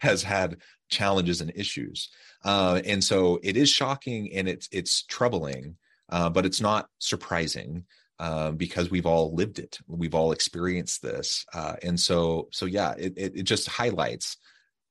has 0.00 0.22
had 0.22 0.58
challenges 0.88 1.40
and 1.40 1.52
issues. 1.54 2.10
Uh, 2.44 2.80
and 2.84 3.02
so 3.02 3.40
it 3.42 3.56
is 3.56 3.68
shocking 3.68 4.32
and 4.32 4.48
it's 4.48 4.68
it's 4.70 5.02
troubling, 5.04 5.76
uh, 6.10 6.30
but 6.30 6.46
it's 6.46 6.60
not 6.60 6.88
surprising 6.98 7.84
uh, 8.18 8.52
because 8.52 8.90
we've 8.90 9.06
all 9.06 9.34
lived 9.34 9.58
it, 9.58 9.78
we've 9.88 10.14
all 10.14 10.32
experienced 10.32 11.02
this, 11.02 11.44
uh, 11.52 11.74
and 11.82 11.98
so 11.98 12.48
so 12.52 12.66
yeah, 12.66 12.94
it, 12.96 13.14
it, 13.16 13.36
it 13.36 13.42
just 13.42 13.68
highlights 13.68 14.36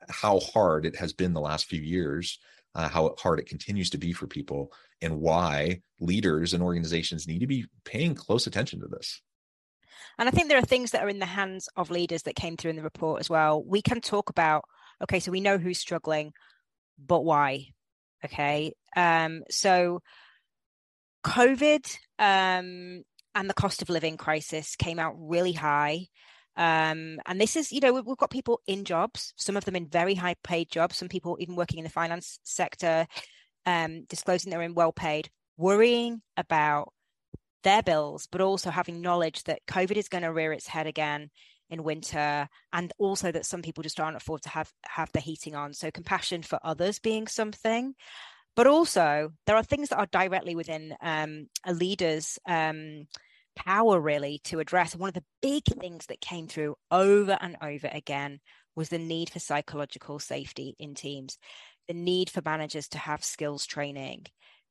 how 0.10 0.40
hard 0.40 0.86
it 0.86 0.96
has 0.98 1.14
been 1.14 1.34
the 1.34 1.42
last 1.42 1.66
few 1.66 1.82
years 1.82 2.40
uh, 2.76 2.90
how 2.90 3.16
hard 3.18 3.40
it 3.40 3.48
continues 3.48 3.90
to 3.90 3.98
be 3.98 4.12
for 4.12 4.28
people 4.28 4.72
and 5.02 5.20
why 5.20 5.82
leaders 6.00 6.54
and 6.54 6.64
organizations 6.64 7.28
need 7.28 7.40
to 7.40 7.48
be 7.48 7.66
paying 7.84 8.16
close 8.16 8.48
attention 8.48 8.82
to 8.82 8.88
this. 8.88 9.22
And 10.18 10.30
I 10.30 10.32
think 10.32 10.48
there 10.48 10.58
are 10.58 10.66
things 10.66 10.92
that 10.92 11.04
are 11.04 11.10
in 11.10 11.20
the 11.20 11.26
hands 11.26 11.68
of 11.76 11.92
leaders 11.92 12.24
that 12.24 12.36
came 12.36 12.56
through 12.56 12.72
in 12.72 12.78
the 12.78 12.84
report 12.84 13.20
as 13.20 13.30
well. 13.30 13.64
We 13.64 13.82
can 13.82 14.02
talk 14.02 14.30
about, 14.30 14.64
okay, 15.04 15.20
so 15.20 15.32
we 15.32 15.42
know 15.42 15.58
who's 15.58 15.78
struggling, 15.78 16.32
but 16.98 17.22
why? 17.22 17.68
Okay. 18.24 18.74
Um, 18.96 19.44
so 19.50 20.02
COVID 21.26 21.98
um, 22.18 23.04
and 23.34 23.50
the 23.50 23.54
cost 23.54 23.82
of 23.82 23.90
living 23.90 24.16
crisis 24.16 24.76
came 24.76 25.00
out 25.00 25.16
really 25.18 25.54
high. 25.54 26.08
Um, 26.58 27.20
and 27.26 27.42
this 27.42 27.58
is, 27.58 27.74
you 27.74 27.82
know, 27.82 27.92
we've 27.92 28.18
got 28.18 28.30
people 28.30 28.62
in 28.66 28.86
jobs, 28.86 29.34
some 29.36 29.58
of 29.58 29.66
them 29.66 29.76
in 29.76 29.90
very 29.90 30.16
high 30.16 30.36
paid 30.44 30.70
jobs, 30.70 30.96
some 30.96 31.10
people 31.10 31.36
even 31.40 31.56
working 31.56 31.80
in 31.80 31.84
the 31.84 31.90
finance 31.90 32.40
sector, 32.44 33.08
um, 33.66 34.06
disclosing 34.10 34.52
they're 34.52 34.62
in 34.62 34.76
well 34.76 34.92
paid, 34.92 35.30
worrying 35.58 36.22
about 36.38 36.94
their 37.64 37.82
bills, 37.82 38.28
but 38.32 38.42
also 38.42 38.70
having 38.70 39.02
knowledge 39.02 39.44
that 39.44 39.66
COVID 39.68 39.98
is 39.98 40.10
going 40.10 40.24
to 40.24 40.32
rear 40.32 40.54
its 40.54 40.68
head 40.68 40.88
again 40.88 41.30
in 41.70 41.84
winter, 41.84 42.48
and 42.74 42.94
also 43.00 43.32
that 43.32 43.46
some 43.46 43.64
people 43.64 43.82
just 43.82 44.00
aren't 44.00 44.18
afford 44.18 44.44
to 44.44 44.50
have 44.50 44.72
have 44.84 45.12
the 45.14 45.20
heating 45.20 45.56
on. 45.56 45.74
So 45.74 45.90
compassion 45.92 46.44
for 46.44 46.60
others 46.64 47.00
being 47.00 47.28
something, 47.28 47.96
but 48.56 48.68
also 48.68 49.32
there 49.46 49.56
are 49.56 49.64
things 49.64 49.90
that 49.90 49.98
are 49.98 50.08
directly 50.12 50.56
within 50.56 50.96
um, 51.02 51.48
a 51.66 51.74
leader's 51.74 52.38
um, 52.48 53.08
power 53.56 54.00
really 54.00 54.42
to 54.44 54.60
address. 54.60 54.96
One 54.96 55.10
of 55.10 55.16
the 55.16 55.24
big 55.42 55.64
things 55.80 56.06
that 56.08 56.22
came 56.22 56.48
through 56.48 56.76
over 56.92 57.38
and 57.42 57.58
over 57.62 57.90
again 57.92 58.40
was 58.76 58.90
the 58.90 59.00
need 59.00 59.30
for 59.30 59.40
psychological 59.40 60.20
safety 60.20 60.76
in 60.78 60.96
teams, 60.96 61.38
the 61.88 61.94
need 61.94 62.30
for 62.30 62.42
managers 62.44 62.88
to 62.90 62.98
have 62.98 63.24
skills 63.24 63.66
training, 63.66 64.26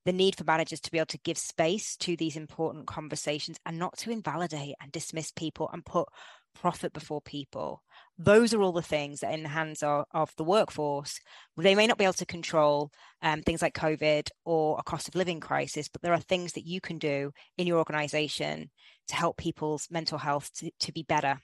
the 0.05 0.13
need 0.13 0.37
for 0.37 0.45
managers 0.45 0.81
to 0.81 0.91
be 0.91 0.99
able 0.99 1.07
to 1.07 1.19
give 1.19 1.39
space 1.39 1.97
to 1.97 2.17
these 2.17 2.37
important 2.37 2.87
conversations 2.87 3.59
and 3.65 3.79
not 3.79 3.97
to 3.99 4.11
invalidate 4.11 4.75
and 4.81 4.93
dismiss 4.93 5.31
people 5.33 5.71
and 5.73 5.85
put 5.85 6.09
profit 6.55 6.93
before 6.93 7.21
people. 7.21 7.83
Those 8.17 8.55
are 8.55 8.63
all 8.63 8.73
the 8.73 8.83
things 8.83 9.21
that 9.21 9.33
in 9.33 9.43
the 9.43 9.49
hands 9.49 9.83
of, 9.83 10.05
of 10.13 10.31
the 10.37 10.45
workforce. 10.45 11.19
They 11.57 11.75
may 11.75 11.87
not 11.87 11.99
be 11.99 12.05
able 12.05 12.15
to 12.15 12.27
control 12.27 12.91
um, 13.23 13.43
things 13.43 13.61
like 13.61 13.75
COVID 13.75 14.29
or 14.45 14.79
a 14.79 14.83
cost 14.83 15.09
of 15.09 15.17
living 15.17 15.41
crisis, 15.41 15.89
but 15.89 16.03
there 16.03 16.13
are 16.13 16.21
things 16.21 16.53
that 16.53 16.67
you 16.67 16.81
can 16.81 16.99
do 16.99 17.33
in 17.59 17.67
your 17.67 17.79
organization 17.79 18.71
to 19.09 19.17
help 19.17 19.37
people's 19.37 19.89
mental 19.91 20.19
health 20.19 20.51
to, 20.59 20.71
to 20.81 20.93
be 20.93 21.03
better 21.03 21.41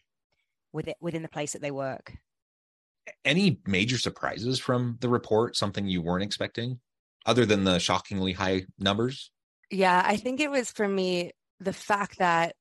with 0.72 0.88
it, 0.88 0.96
within 1.00 1.22
the 1.22 1.28
place 1.28 1.52
that 1.52 1.62
they 1.62 1.72
work. 1.72 2.12
Any 3.24 3.60
major 3.66 3.98
surprises 3.98 4.58
from 4.58 4.98
the 5.00 5.08
report? 5.08 5.56
Something 5.56 5.86
you 5.86 6.02
weren't 6.02 6.24
expecting, 6.24 6.80
other 7.26 7.46
than 7.46 7.64
the 7.64 7.78
shockingly 7.78 8.32
high 8.32 8.66
numbers? 8.78 9.30
Yeah, 9.70 10.02
I 10.04 10.16
think 10.16 10.40
it 10.40 10.50
was 10.50 10.70
for 10.70 10.88
me 10.88 11.32
the 11.60 11.72
fact 11.72 12.18
that 12.18 12.56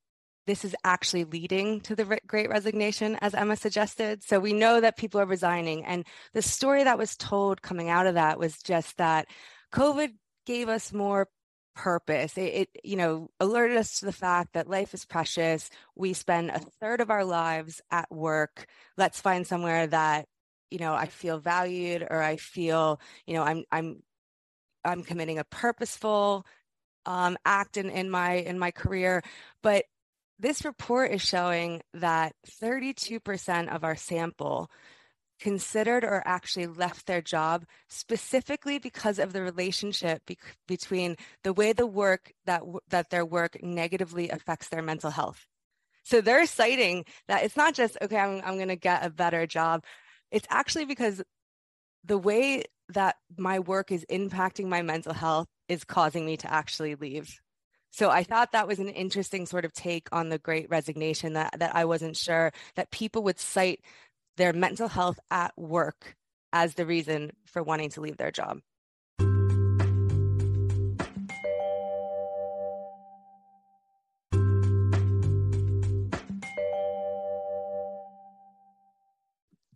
this 0.48 0.66
is 0.66 0.76
actually 0.84 1.26
leading 1.26 1.80
to 1.82 1.96
the 1.96 2.20
great 2.26 2.50
resignation, 2.50 3.18
as 3.22 3.36
Emma 3.36 3.56
suggested. 3.56 4.24
So 4.24 4.40
we 4.40 4.54
know 4.54 4.82
that 4.82 4.98
people 4.98 5.22
are 5.22 5.26
resigning. 5.26 5.86
And 5.86 6.06
the 6.34 6.42
story 6.42 6.84
that 6.84 6.98
was 6.98 7.16
told 7.16 7.62
coming 7.62 7.90
out 7.90 8.08
of 8.08 8.16
that 8.16 8.40
was 8.40 8.58
just 8.58 8.98
that 8.98 9.28
COVID 9.72 10.14
gave 10.48 10.68
us 10.68 10.92
more 10.92 11.28
purpose. 11.76 12.36
It, 12.36 12.42
it, 12.42 12.70
you 12.84 12.96
know, 12.96 13.30
alerted 13.40 13.78
us 13.78 14.00
to 14.00 14.06
the 14.06 14.12
fact 14.12 14.54
that 14.54 14.70
life 14.70 14.96
is 14.96 15.06
precious. 15.06 15.70
We 15.96 16.14
spend 16.14 16.50
a 16.50 16.60
third 16.82 17.00
of 17.00 17.12
our 17.12 17.26
lives 17.26 17.80
at 17.92 18.10
work. 18.12 18.66
Let's 18.98 19.22
find 19.22 19.46
somewhere 19.46 19.86
that, 19.86 20.26
you 20.72 20.80
know, 20.80 20.94
I 20.94 21.08
feel 21.08 21.40
valued 21.40 22.06
or 22.10 22.22
I 22.22 22.36
feel, 22.36 23.00
you 23.26 23.34
know, 23.34 23.44
I'm, 23.44 23.64
I'm, 23.72 24.04
I'm 24.86 25.04
committing 25.04 25.40
a 25.40 25.44
purposeful 25.44 26.46
um, 27.06 27.38
act 27.46 27.78
in, 27.78 27.90
in 27.90 28.10
my 28.10 28.34
in 28.34 28.60
my 28.60 28.72
career. 28.72 29.24
But 29.64 29.86
this 30.40 30.64
report 30.64 31.12
is 31.12 31.22
showing 31.22 31.82
that 31.94 32.34
32% 32.62 33.76
of 33.76 33.84
our 33.84 33.96
sample 33.96 34.70
considered 35.40 36.04
or 36.04 36.22
actually 36.26 36.68
left 36.68 37.06
their 37.06 37.22
job 37.22 37.66
specifically 37.88 38.78
because 38.78 39.20
of 39.20 39.34
the 39.34 39.42
relationship 39.42 40.26
be- 40.26 40.38
between 40.68 41.16
the 41.44 41.54
way 41.54 41.74
the 41.74 41.88
work 41.88 42.34
that 42.46 42.62
that 42.90 43.10
their 43.10 43.26
work 43.26 43.58
negatively 43.64 44.30
affects 44.30 44.68
their 44.68 44.82
mental 44.82 45.10
health 45.10 45.48
so 46.04 46.20
they're 46.20 46.46
citing 46.46 47.06
that 47.30 47.44
it's 47.46 47.56
not 47.56 47.74
just 47.74 47.98
okay 48.02 48.18
i'm, 48.18 48.42
I'm 48.44 48.56
going 48.56 48.68
to 48.68 48.76
get 48.76 49.06
a 49.06 49.10
better 49.10 49.48
job 49.48 49.86
it's 50.32 50.48
actually 50.50 50.86
because 50.86 51.22
the 52.04 52.18
way 52.18 52.64
that 52.90 53.18
my 53.38 53.60
work 53.60 53.92
is 53.92 54.06
impacting 54.10 54.66
my 54.66 54.82
mental 54.82 55.14
health 55.14 55.48
is 55.68 55.84
causing 55.84 56.26
me 56.26 56.38
to 56.38 56.52
actually 56.52 56.96
leave 56.96 57.40
so 57.92 58.10
I 58.10 58.24
thought 58.24 58.52
that 58.52 58.68
was 58.68 58.80
an 58.80 58.90
interesting 58.90 59.46
sort 59.46 59.66
of 59.66 59.74
take 59.74 60.08
on 60.12 60.30
the 60.30 60.38
great 60.38 60.70
resignation 60.70 61.34
that, 61.34 61.56
that 61.60 61.76
I 61.76 61.86
wasn't 61.86 62.16
sure 62.16 62.52
that 62.76 62.92
people 62.92 63.24
would 63.24 63.40
cite 63.40 63.82
their 64.38 64.54
mental 64.54 64.88
health 64.88 65.20
at 65.32 65.54
work 65.58 66.16
as 66.54 66.76
the 66.76 66.86
reason 66.86 67.32
for 67.46 67.64
wanting 67.64 67.90
to 67.92 68.02
leave 68.02 68.18
their 68.18 68.32
job. 68.32 68.60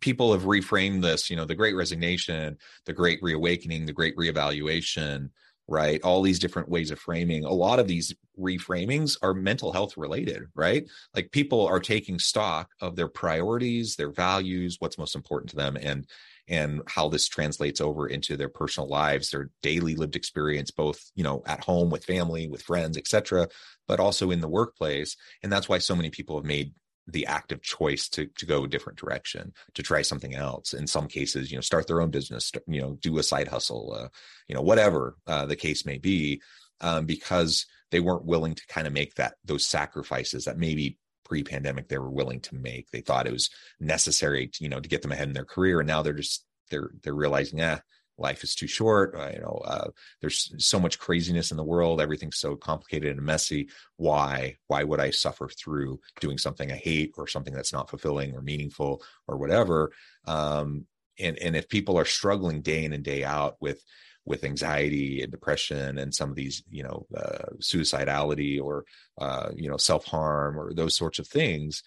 People 0.04 0.34
have 0.34 0.42
reframed 0.42 1.00
this 1.00 1.30
you 1.30 1.36
know 1.36 1.46
the 1.46 1.54
great 1.54 1.74
resignation 1.74 2.58
the 2.84 2.92
great 2.92 3.18
reawakening 3.22 3.86
the 3.86 3.92
great 3.92 4.14
reevaluation 4.16 5.30
right? 5.66 6.02
All 6.02 6.20
these 6.20 6.40
different 6.40 6.68
ways 6.68 6.90
of 6.90 6.98
framing. 6.98 7.46
A 7.46 7.50
lot 7.50 7.78
of 7.78 7.88
these 7.88 8.14
reframings 8.38 9.16
are 9.22 9.32
mental 9.32 9.72
health 9.72 9.96
related 9.96 10.42
right? 10.54 10.86
Like 11.14 11.32
people 11.32 11.66
are 11.66 11.80
taking 11.80 12.18
stock 12.18 12.68
of 12.82 12.96
their 12.96 13.08
priorities 13.08 13.96
their 13.96 14.10
values 14.10 14.76
what's 14.78 14.98
most 14.98 15.16
important 15.16 15.48
to 15.50 15.56
them 15.56 15.78
and 15.80 16.06
and 16.46 16.82
how 16.86 17.08
this 17.08 17.26
translates 17.26 17.80
over 17.80 18.06
into 18.06 18.36
their 18.36 18.50
personal 18.50 18.86
lives 18.86 19.30
their 19.30 19.48
daily 19.62 19.94
lived 19.94 20.16
experience 20.16 20.70
both 20.70 21.10
you 21.14 21.24
know 21.24 21.42
at 21.46 21.64
home 21.64 21.88
with 21.88 22.04
family 22.04 22.46
with 22.46 22.60
friends 22.60 22.98
etc 22.98 23.48
but 23.86 24.00
also 24.00 24.30
in 24.30 24.40
the 24.40 24.48
workplace. 24.48 25.16
And 25.42 25.52
that's 25.52 25.68
why 25.68 25.78
so 25.78 25.94
many 25.94 26.10
people 26.10 26.36
have 26.36 26.44
made 26.44 26.72
the 27.06 27.26
active 27.26 27.62
choice 27.62 28.08
to 28.08 28.26
to 28.26 28.46
go 28.46 28.64
a 28.64 28.68
different 28.68 28.98
direction 28.98 29.52
to 29.74 29.82
try 29.82 30.02
something 30.02 30.34
else. 30.34 30.72
In 30.72 30.86
some 30.86 31.06
cases 31.06 31.50
you 31.50 31.56
know 31.56 31.62
start 31.62 31.86
their 31.86 32.00
own 32.00 32.10
business 32.10 32.50
you 32.66 32.80
know 32.80 32.98
do 33.00 33.18
a 33.18 33.22
side 33.22 33.48
hustle 33.48 33.94
uh, 33.98 34.08
you 34.48 34.54
know 34.54 34.62
whatever 34.62 35.16
uh, 35.26 35.46
the 35.46 35.56
case 35.56 35.84
may 35.84 35.98
be 35.98 36.40
um, 36.80 37.06
because 37.06 37.66
they 37.90 38.00
weren't 38.00 38.24
willing 38.24 38.54
to 38.54 38.66
kind 38.68 38.86
of 38.86 38.92
make 38.92 39.14
that 39.14 39.34
those 39.44 39.66
sacrifices 39.66 40.44
that 40.44 40.58
maybe 40.58 40.98
pre-pandemic 41.24 41.88
they 41.88 41.98
were 41.98 42.10
willing 42.10 42.40
to 42.40 42.54
make. 42.54 42.90
They 42.90 43.00
thought 43.00 43.26
it 43.26 43.32
was 43.32 43.50
necessary 43.80 44.48
to, 44.48 44.64
you 44.64 44.70
know 44.70 44.80
to 44.80 44.88
get 44.88 45.02
them 45.02 45.12
ahead 45.12 45.28
in 45.28 45.34
their 45.34 45.44
career 45.44 45.80
and 45.80 45.86
now 45.86 46.02
they're 46.02 46.12
just 46.12 46.44
they're 46.70 46.90
they're 47.02 47.14
realizing 47.14 47.58
yeah 47.58 47.80
life 48.18 48.44
is 48.44 48.54
too 48.54 48.66
short 48.66 49.14
uh, 49.16 49.30
you 49.32 49.40
know 49.40 49.60
uh, 49.64 49.88
there's 50.20 50.52
so 50.58 50.78
much 50.78 50.98
craziness 50.98 51.50
in 51.50 51.56
the 51.56 51.64
world 51.64 52.00
everything's 52.00 52.38
so 52.38 52.56
complicated 52.56 53.16
and 53.16 53.24
messy. 53.24 53.68
Why 53.96 54.56
why 54.68 54.84
would 54.84 55.00
i 55.00 55.10
suffer 55.10 55.48
through 55.48 56.00
doing 56.20 56.38
something 56.38 56.70
i 56.70 56.76
hate 56.76 57.12
or 57.16 57.26
something 57.26 57.54
that's 57.54 57.72
not 57.72 57.90
fulfilling 57.90 58.34
or 58.34 58.42
meaningful 58.42 59.02
or 59.26 59.36
whatever? 59.36 59.92
Um, 60.26 60.86
and 61.18 61.38
and 61.38 61.56
if 61.56 61.68
people 61.68 61.98
are 61.98 62.04
struggling 62.04 62.62
day 62.62 62.84
in 62.84 62.92
and 62.92 63.04
day 63.04 63.24
out 63.24 63.56
with 63.60 63.82
with 64.26 64.44
anxiety 64.44 65.22
and 65.22 65.30
depression 65.30 65.98
and 65.98 66.14
some 66.14 66.30
of 66.30 66.36
these 66.36 66.62
you 66.70 66.82
know 66.82 67.06
uh, 67.16 67.50
suicidality 67.60 68.60
or 68.60 68.84
uh, 69.20 69.50
you 69.54 69.68
know 69.68 69.76
self-harm 69.76 70.58
or 70.58 70.72
those 70.74 70.96
sorts 70.96 71.18
of 71.18 71.26
things 71.26 71.82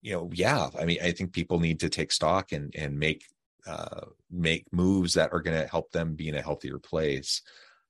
you 0.00 0.12
know 0.12 0.30
yeah 0.32 0.68
i 0.80 0.84
mean 0.84 0.98
i 1.02 1.12
think 1.12 1.32
people 1.32 1.60
need 1.60 1.80
to 1.80 1.88
take 1.88 2.10
stock 2.10 2.52
and 2.52 2.74
and 2.76 2.98
make 2.98 3.24
uh, 3.66 4.06
make 4.30 4.64
moves 4.72 5.14
that 5.14 5.32
are 5.32 5.40
going 5.40 5.60
to 5.60 5.68
help 5.68 5.90
them 5.92 6.14
be 6.14 6.28
in 6.28 6.34
a 6.34 6.42
healthier 6.42 6.78
place. 6.78 7.42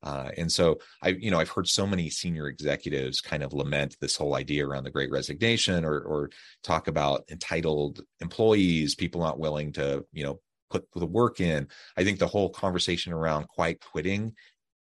Uh, 0.02 0.30
and 0.36 0.50
so 0.50 0.78
I, 1.02 1.10
you 1.10 1.30
know, 1.30 1.38
I've 1.38 1.48
heard 1.48 1.68
so 1.68 1.86
many 1.86 2.10
senior 2.10 2.48
executives 2.48 3.20
kind 3.20 3.42
of 3.42 3.52
lament 3.52 3.96
this 4.00 4.16
whole 4.16 4.34
idea 4.34 4.66
around 4.66 4.84
the 4.84 4.90
Great 4.90 5.12
Resignation, 5.12 5.84
or 5.84 6.00
or 6.00 6.30
talk 6.64 6.88
about 6.88 7.24
entitled 7.30 8.02
employees, 8.20 8.96
people 8.96 9.20
not 9.20 9.38
willing 9.38 9.72
to, 9.74 10.04
you 10.12 10.24
know, 10.24 10.40
put 10.70 10.86
the 10.96 11.06
work 11.06 11.40
in. 11.40 11.68
I 11.96 12.02
think 12.02 12.18
the 12.18 12.26
whole 12.26 12.50
conversation 12.50 13.12
around 13.12 13.46
quiet 13.46 13.80
quitting, 13.80 14.34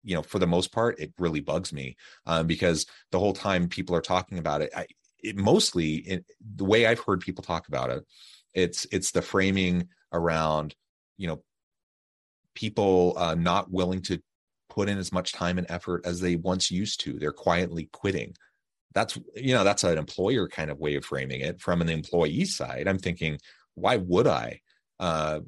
you 0.04 0.16
know, 0.16 0.24
for 0.24 0.40
the 0.40 0.48
most 0.48 0.72
part, 0.72 1.00
it 1.00 1.14
really 1.20 1.42
bugs 1.42 1.72
me 1.72 1.98
um, 2.26 2.48
because 2.48 2.88
the 3.12 3.20
whole 3.20 3.34
time 3.34 3.68
people 3.68 3.96
are 3.96 4.02
talking 4.02 4.40
about 4.40 4.62
it, 4.62 4.72
I, 4.76 4.88
it 5.20 5.38
mostly 5.38 5.98
in, 5.98 6.26
the 6.56 6.66
way 6.66 6.88
I've 6.88 7.00
heard 7.00 7.22
people 7.22 7.44
talk 7.44 7.68
about 7.68 7.92
it, 7.92 8.04
it's 8.54 8.88
it's 8.92 9.12
the 9.12 9.22
framing 9.22 9.88
around 10.14 10.76
you 11.22 11.28
know 11.28 11.44
people 12.56 13.14
uh, 13.18 13.36
not 13.36 13.72
willing 13.72 14.02
to 14.02 14.20
put 14.70 14.90
in 14.90 14.98
as 14.98 15.12
much 15.12 15.34
time 15.34 15.58
and 15.58 15.70
effort 15.70 16.06
as 16.06 16.20
they 16.20 16.36
once 16.36 16.72
used 16.72 17.02
to. 17.02 17.20
They're 17.20 17.32
quietly 17.32 17.90
quitting. 17.94 18.34
That's 18.94 19.18
you 19.36 19.54
know 19.54 19.64
that's 19.64 19.84
an 19.84 19.98
employer 19.98 20.48
kind 20.48 20.72
of 20.72 20.80
way 20.80 20.96
of 20.96 21.06
framing 21.06 21.42
it. 21.42 21.62
From 21.62 21.82
an 21.82 21.90
employee 21.90 22.46
side 22.46 22.88
i'm 22.88 23.00
thinking 23.00 23.40
why 23.76 23.98
would 23.98 24.28
i? 24.28 24.62
Uh, 25.00 25.40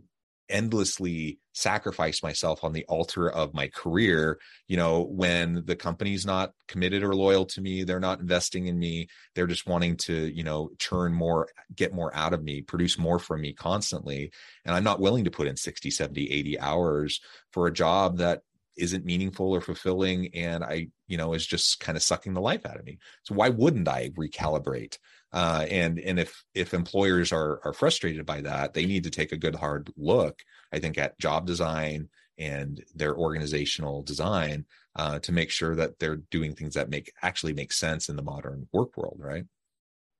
endlessly 0.49 1.39
sacrifice 1.53 2.21
myself 2.21 2.63
on 2.63 2.73
the 2.73 2.85
altar 2.85 3.29
of 3.29 3.53
my 3.53 3.67
career 3.69 4.39
you 4.67 4.75
know 4.75 5.03
when 5.03 5.63
the 5.65 5.75
company's 5.75 6.25
not 6.25 6.51
committed 6.67 7.03
or 7.03 7.15
loyal 7.15 7.45
to 7.45 7.61
me 7.61 7.83
they're 7.83 7.99
not 7.99 8.19
investing 8.19 8.67
in 8.67 8.77
me 8.77 9.07
they're 9.35 9.47
just 9.47 9.67
wanting 9.67 9.95
to 9.95 10.27
you 10.33 10.43
know 10.43 10.69
churn 10.79 11.13
more 11.13 11.47
get 11.75 11.93
more 11.93 12.13
out 12.15 12.33
of 12.33 12.43
me 12.43 12.61
produce 12.61 12.97
more 12.97 13.19
from 13.19 13.41
me 13.41 13.53
constantly 13.53 14.31
and 14.65 14.75
i'm 14.75 14.83
not 14.83 14.99
willing 14.99 15.23
to 15.23 15.31
put 15.31 15.47
in 15.47 15.55
60 15.55 15.91
70 15.91 16.31
80 16.31 16.59
hours 16.59 17.21
for 17.51 17.67
a 17.67 17.73
job 17.73 18.17
that 18.17 18.41
isn't 18.75 19.05
meaningful 19.05 19.51
or 19.51 19.61
fulfilling 19.61 20.33
and 20.33 20.63
i 20.63 20.87
you 21.07 21.17
know 21.17 21.33
is 21.33 21.45
just 21.45 21.79
kind 21.79 21.95
of 21.95 22.03
sucking 22.03 22.33
the 22.33 22.41
life 22.41 22.65
out 22.65 22.79
of 22.79 22.85
me. 22.85 22.97
So 23.23 23.35
why 23.35 23.49
wouldn't 23.49 23.87
i 23.87 24.09
recalibrate 24.09 24.97
uh, 25.33 25.65
and 25.69 25.99
and 25.99 26.19
if 26.19 26.43
if 26.53 26.73
employers 26.73 27.31
are 27.31 27.59
are 27.65 27.73
frustrated 27.73 28.25
by 28.25 28.41
that 28.41 28.73
they 28.73 28.85
need 28.85 29.03
to 29.03 29.09
take 29.09 29.31
a 29.31 29.37
good 29.37 29.55
hard 29.55 29.91
look 29.97 30.39
i 30.71 30.79
think 30.79 30.97
at 30.97 31.19
job 31.19 31.45
design 31.45 32.07
and 32.37 32.83
their 32.95 33.15
organizational 33.15 34.01
design 34.03 34.65
uh, 34.95 35.19
to 35.19 35.31
make 35.31 35.49
sure 35.49 35.75
that 35.75 35.99
they're 35.99 36.21
doing 36.31 36.55
things 36.55 36.75
that 36.75 36.89
make 36.89 37.11
actually 37.21 37.53
make 37.53 37.71
sense 37.71 38.09
in 38.09 38.15
the 38.15 38.21
modern 38.21 38.67
work 38.71 38.95
world 38.95 39.17
right 39.19 39.45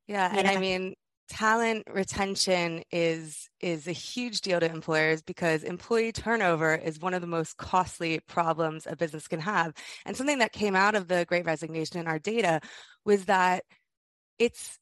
yeah 0.08 0.30
and 0.36 0.48
yeah. 0.48 0.54
i 0.54 0.58
mean 0.58 0.94
talent 1.30 1.84
retention 1.90 2.84
is 2.92 3.50
is 3.62 3.88
a 3.88 3.94
huge 3.94 4.42
deal 4.42 4.60
to 4.60 4.70
employers 4.70 5.22
because 5.22 5.64
employee 5.64 6.12
turnover 6.12 6.76
is 6.76 7.00
one 7.00 7.14
of 7.14 7.22
the 7.22 7.28
most 7.28 7.56
costly 7.58 8.20
problems 8.28 8.86
a 8.90 8.96
business 8.96 9.28
can 9.28 9.40
have 9.40 9.74
and 10.06 10.18
something 10.18 10.40
that 10.40 10.52
came 10.52 10.76
out 10.76 10.96
of 10.96 11.08
the 11.08 11.26
great 11.26 11.46
resignation 11.46 12.00
in 12.00 12.08
our 12.08 12.20
data 12.20 12.60
was 13.06 13.26
that 13.26 13.64
it's 14.38 14.78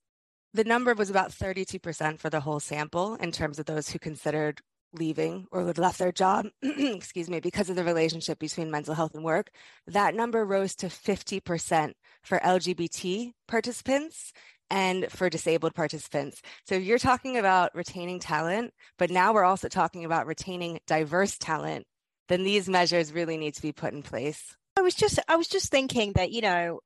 the 0.53 0.63
number 0.63 0.93
was 0.93 1.09
about 1.09 1.31
32% 1.31 2.19
for 2.19 2.29
the 2.29 2.41
whole 2.41 2.59
sample 2.59 3.15
in 3.15 3.31
terms 3.31 3.59
of 3.59 3.65
those 3.65 3.89
who 3.89 3.99
considered 3.99 4.61
leaving 4.93 5.47
or 5.51 5.65
had 5.65 5.77
left 5.77 5.99
their 5.99 6.11
job, 6.11 6.47
excuse 6.61 7.29
me, 7.29 7.39
because 7.39 7.69
of 7.69 7.75
the 7.75 7.83
relationship 7.83 8.39
between 8.39 8.69
mental 8.69 8.93
health 8.93 9.15
and 9.15 9.23
work. 9.23 9.51
That 9.87 10.15
number 10.15 10.43
rose 10.45 10.75
to 10.77 10.87
50% 10.87 11.93
for 12.21 12.39
LGBT 12.39 13.31
participants 13.47 14.33
and 14.69 15.11
for 15.11 15.29
disabled 15.29 15.75
participants. 15.75 16.41
So 16.65 16.75
you're 16.75 16.97
talking 16.97 17.37
about 17.37 17.75
retaining 17.75 18.19
talent, 18.19 18.73
but 18.97 19.11
now 19.11 19.33
we're 19.33 19.43
also 19.43 19.67
talking 19.67 20.05
about 20.05 20.27
retaining 20.27 20.79
diverse 20.87 21.37
talent. 21.37 21.85
Then 22.29 22.43
these 22.43 22.69
measures 22.69 23.11
really 23.11 23.37
need 23.37 23.55
to 23.55 23.61
be 23.61 23.73
put 23.73 23.93
in 23.93 24.03
place. 24.03 24.55
I 24.77 24.81
was 24.81 24.95
just 24.95 25.19
I 25.27 25.35
was 25.35 25.47
just 25.47 25.69
thinking 25.69 26.13
that, 26.13 26.31
you 26.31 26.41
know, 26.41 26.79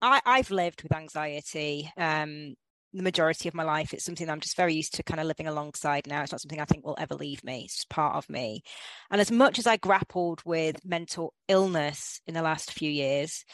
I, 0.00 0.20
I've 0.24 0.50
lived 0.50 0.82
with 0.82 0.94
anxiety 0.94 1.90
um, 1.98 2.54
the 2.92 3.02
majority 3.02 3.48
of 3.48 3.54
my 3.54 3.62
life. 3.62 3.92
It's 3.92 4.04
something 4.04 4.28
I'm 4.28 4.40
just 4.40 4.56
very 4.56 4.74
used 4.74 4.94
to 4.94 5.02
kind 5.02 5.20
of 5.20 5.26
living 5.26 5.46
alongside 5.46 6.06
now. 6.06 6.22
It's 6.22 6.32
not 6.32 6.40
something 6.40 6.60
I 6.60 6.64
think 6.64 6.84
will 6.84 6.96
ever 6.98 7.14
leave 7.14 7.44
me. 7.44 7.62
It's 7.64 7.76
just 7.76 7.90
part 7.90 8.16
of 8.16 8.28
me. 8.30 8.62
And 9.10 9.20
as 9.20 9.30
much 9.30 9.58
as 9.58 9.66
I 9.66 9.76
grappled 9.76 10.42
with 10.44 10.84
mental 10.84 11.34
illness 11.48 12.20
in 12.26 12.34
the 12.34 12.42
last 12.42 12.72
few 12.72 12.90
years, 12.90 13.44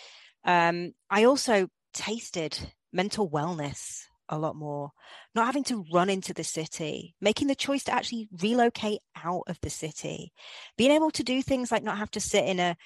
um, 0.45 0.93
I 1.11 1.25
also 1.25 1.69
tasted 1.95 2.59
mental 2.93 3.29
wellness 3.29 4.03
a 4.29 4.39
lot 4.39 4.57
more. 4.57 4.91
Not 5.35 5.47
having 5.47 5.65
to 5.65 5.85
run 5.93 6.09
into 6.09 6.33
the 6.33 6.45
city, 6.45 7.15
making 7.21 7.49
the 7.49 7.55
choice 7.55 7.85
to 7.85 7.93
actually 7.93 8.29
relocate 8.41 9.01
out 9.23 9.43
of 9.47 9.59
the 9.61 9.71
city, 9.71 10.33
being 10.77 10.91
able 10.91 11.11
to 11.13 11.23
do 11.23 11.43
things 11.43 11.71
like 11.71 11.83
not 11.83 11.99
have 11.99 12.11
to 12.13 12.21
sit 12.21 12.45
in 12.45 12.59
a, 12.59 12.77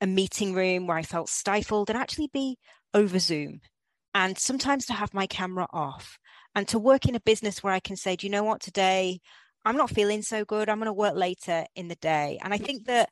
a 0.00 0.06
meeting 0.06 0.54
room 0.54 0.86
where 0.86 0.96
I 0.96 1.02
felt 1.02 1.28
stifled 1.28 1.90
and 1.90 1.98
actually 1.98 2.30
be 2.32 2.58
over 2.94 3.18
Zoom. 3.18 3.60
And 4.14 4.38
sometimes 4.38 4.86
to 4.86 4.92
have 4.92 5.14
my 5.14 5.26
camera 5.26 5.66
off 5.72 6.18
and 6.54 6.66
to 6.68 6.78
work 6.78 7.06
in 7.06 7.14
a 7.14 7.20
business 7.20 7.62
where 7.62 7.72
I 7.72 7.80
can 7.80 7.96
say, 7.96 8.16
do 8.16 8.26
you 8.26 8.30
know 8.30 8.44
what, 8.44 8.60
today 8.60 9.20
I'm 9.64 9.76
not 9.76 9.90
feeling 9.90 10.22
so 10.22 10.44
good. 10.44 10.68
I'm 10.68 10.78
going 10.78 10.86
to 10.86 10.92
work 10.92 11.14
later 11.14 11.64
in 11.76 11.88
the 11.88 11.94
day. 11.96 12.38
And 12.42 12.52
I 12.52 12.58
think 12.58 12.86
that 12.86 13.10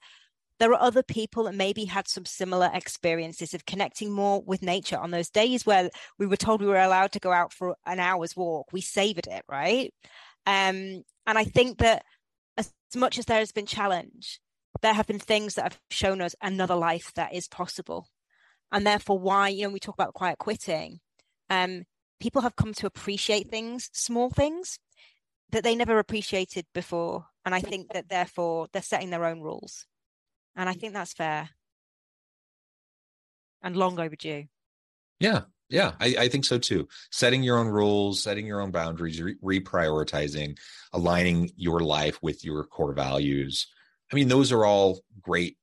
there 0.59 0.73
are 0.73 0.81
other 0.81 1.05
people 1.05 1.45
that 1.45 1.55
maybe 1.55 1.85
had 1.85 2.09
some 2.09 2.25
similar 2.25 2.71
experiences 2.73 3.55
of 3.55 3.65
connecting 3.65 4.11
more 4.11 4.43
with 4.43 4.63
nature 4.63 4.99
on 4.99 5.13
those 5.13 5.31
days 5.31 5.65
where 5.65 5.91
we 6.19 6.27
were 6.27 6.37
told 6.37 6.61
we 6.61 6.67
were 6.67 6.81
allowed 6.81 7.13
to 7.13 7.21
go 7.21 7.31
out 7.31 7.53
for 7.53 7.77
an 7.87 8.01
hour's 8.01 8.35
walk 8.35 8.73
we 8.73 8.81
savored 8.81 9.29
it 9.29 9.45
right 9.49 9.95
um, 10.47 11.05
and 11.27 11.39
i 11.39 11.45
think 11.45 11.79
that 11.79 12.03
as 12.59 12.73
much 12.97 13.19
as 13.19 13.27
there 13.27 13.39
has 13.39 13.53
been 13.53 13.67
challenge, 13.67 14.41
there 14.81 14.95
have 14.95 15.07
been 15.07 15.19
things 15.19 15.55
that 15.55 15.73
have 15.73 15.81
shown 15.91 16.21
us 16.21 16.35
another 16.43 16.75
life 16.75 17.13
that 17.15 17.35
is 17.35 17.49
possible. 17.49 18.09
And 18.70 18.87
therefore, 18.87 19.18
why, 19.18 19.48
you 19.48 19.62
know, 19.64 19.70
we 19.70 19.81
talk 19.81 19.94
about 19.94 20.14
quiet 20.14 20.38
quitting, 20.38 21.00
um, 21.48 21.85
people 22.20 22.42
have 22.42 22.57
come 22.57 22.74
to 22.74 22.87
appreciate 22.87 23.50
things, 23.50 23.88
small 23.92 24.31
things 24.31 24.78
that 25.50 25.64
they 25.64 25.74
never 25.74 25.98
appreciated 25.98 26.66
before. 26.74 27.26
And 27.44 27.54
I 27.54 27.61
think 27.61 27.92
that 27.92 28.09
therefore 28.09 28.68
they're 28.72 28.83
setting 28.83 29.11
their 29.11 29.24
own 29.24 29.40
rules. 29.40 29.87
And 30.54 30.68
I 30.68 30.74
think 30.74 30.92
that's 30.92 31.14
fair 31.14 31.48
and 33.62 33.76
long 33.76 33.98
overdue. 33.98 34.44
Yeah, 35.20 35.42
yeah, 35.68 35.92
I, 36.00 36.16
I, 36.18 36.28
think 36.28 36.44
so 36.44 36.59
too. 36.59 36.88
Setting 37.11 37.42
your 37.42 37.59
own 37.59 37.68
rules, 37.68 38.22
setting 38.22 38.46
your 38.46 38.61
own 38.61 38.70
boundaries, 38.70 39.20
re- 39.20 39.37
reprioritizing, 39.42 40.57
aligning 40.92 41.50
your 41.57 41.81
life 41.81 42.18
with 42.22 42.44
your 42.44 42.64
core 42.64 42.94
values. 42.94 43.66
I 44.11 44.14
mean, 44.14 44.28
those 44.28 44.52
are 44.52 44.64
all 44.64 45.00
great 45.20 45.59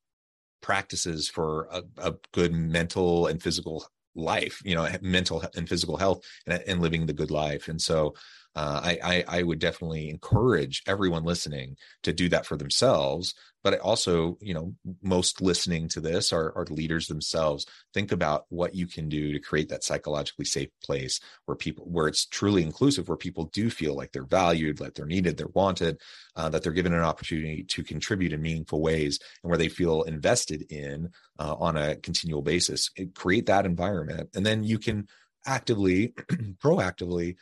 practices 0.66 1.30
for 1.30 1.68
a, 1.72 1.84
a 1.98 2.16
good 2.34 2.52
mental 2.52 3.28
and 3.28 3.40
physical 3.40 3.86
life, 4.16 4.60
you 4.66 4.74
know, 4.74 4.88
mental 5.00 5.44
and 5.56 5.70
physical 5.70 5.96
health 5.96 6.22
and, 6.48 6.64
and 6.66 6.82
living 6.82 7.06
the 7.06 7.14
good 7.14 7.30
life. 7.30 7.68
And 7.68 7.80
so 7.80 8.16
uh, 8.56 8.82
I, 8.84 9.00
I, 9.04 9.40
I 9.40 9.44
would 9.44 9.60
definitely 9.60 10.10
encourage 10.10 10.82
everyone 10.88 11.24
listening 11.24 11.76
to 12.04 12.14
do 12.14 12.30
that 12.30 12.46
for 12.46 12.56
themselves. 12.56 13.34
But 13.64 13.74
I 13.74 13.78
also, 13.78 14.38
you 14.40 14.54
know, 14.54 14.76
most 15.02 15.42
listening 15.42 15.90
to 15.90 16.00
this 16.00 16.32
are, 16.32 16.56
are 16.56 16.66
leaders 16.70 17.08
themselves. 17.08 17.66
Think 17.96 18.12
about 18.12 18.46
what 18.50 18.76
you 18.76 18.86
can 18.86 19.10
do 19.10 19.34
to 19.34 19.40
create 19.40 19.70
that 19.70 19.84
psychologically 19.84 20.46
safe 20.46 20.70
place 20.84 21.20
where 21.46 21.56
people, 21.56 21.86
where 21.86 22.08
it's 22.08 22.28
truly 22.28 22.62
inclusive, 22.62 23.10
where 23.10 23.18
people 23.18 23.46
do 23.46 23.72
feel 23.72 23.96
like 23.96 24.12
they're 24.12 24.24
valued, 24.24 24.80
like 24.80 24.94
they're 24.94 25.06
needed, 25.06 25.38
they're 25.38 25.48
wanted, 25.56 26.00
uh, 26.36 26.48
that 26.50 26.62
they're 26.62 26.72
given 26.72 26.94
an 26.94 27.02
opportunity 27.02 27.64
to 27.64 27.84
contribute 27.84 28.34
in 28.34 28.42
meaningful 28.42 28.82
ways, 28.82 29.20
and 29.44 29.50
where 29.50 29.58
they 29.58 29.70
feel 29.70 30.04
invested 30.04 30.72
in 30.72 31.10
uh, 31.40 31.56
on 31.56 31.76
a 31.76 31.96
continual 31.96 32.44
basis. 32.44 32.92
It, 32.96 33.16
create 33.16 33.48
that 33.48 33.66
environment, 33.66 34.30
and 34.36 34.46
then 34.46 34.64
you 34.64 34.78
can 34.78 35.08
actively, 35.48 36.10
proactively 36.64 37.36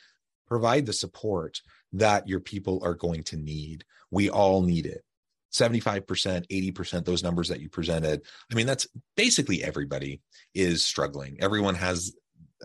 provide 0.54 0.86
the 0.86 0.94
support 0.94 1.60
that 1.94 2.28
your 2.28 2.40
people 2.40 2.80
are 2.84 2.94
going 2.94 3.24
to 3.24 3.36
need. 3.36 3.84
We 4.12 4.30
all 4.30 4.62
need 4.62 4.86
it. 4.86 5.04
75%, 5.52 6.06
80%, 6.06 7.06
those 7.06 7.24
numbers 7.24 7.48
that 7.48 7.60
you 7.60 7.70
presented. 7.70 8.22
I 8.52 8.56
mean, 8.56 8.68
that's 8.68 8.86
basically 9.18 9.64
everybody 9.64 10.22
is 10.54 10.86
struggling. 10.86 11.38
Everyone 11.40 11.74
has 11.74 12.14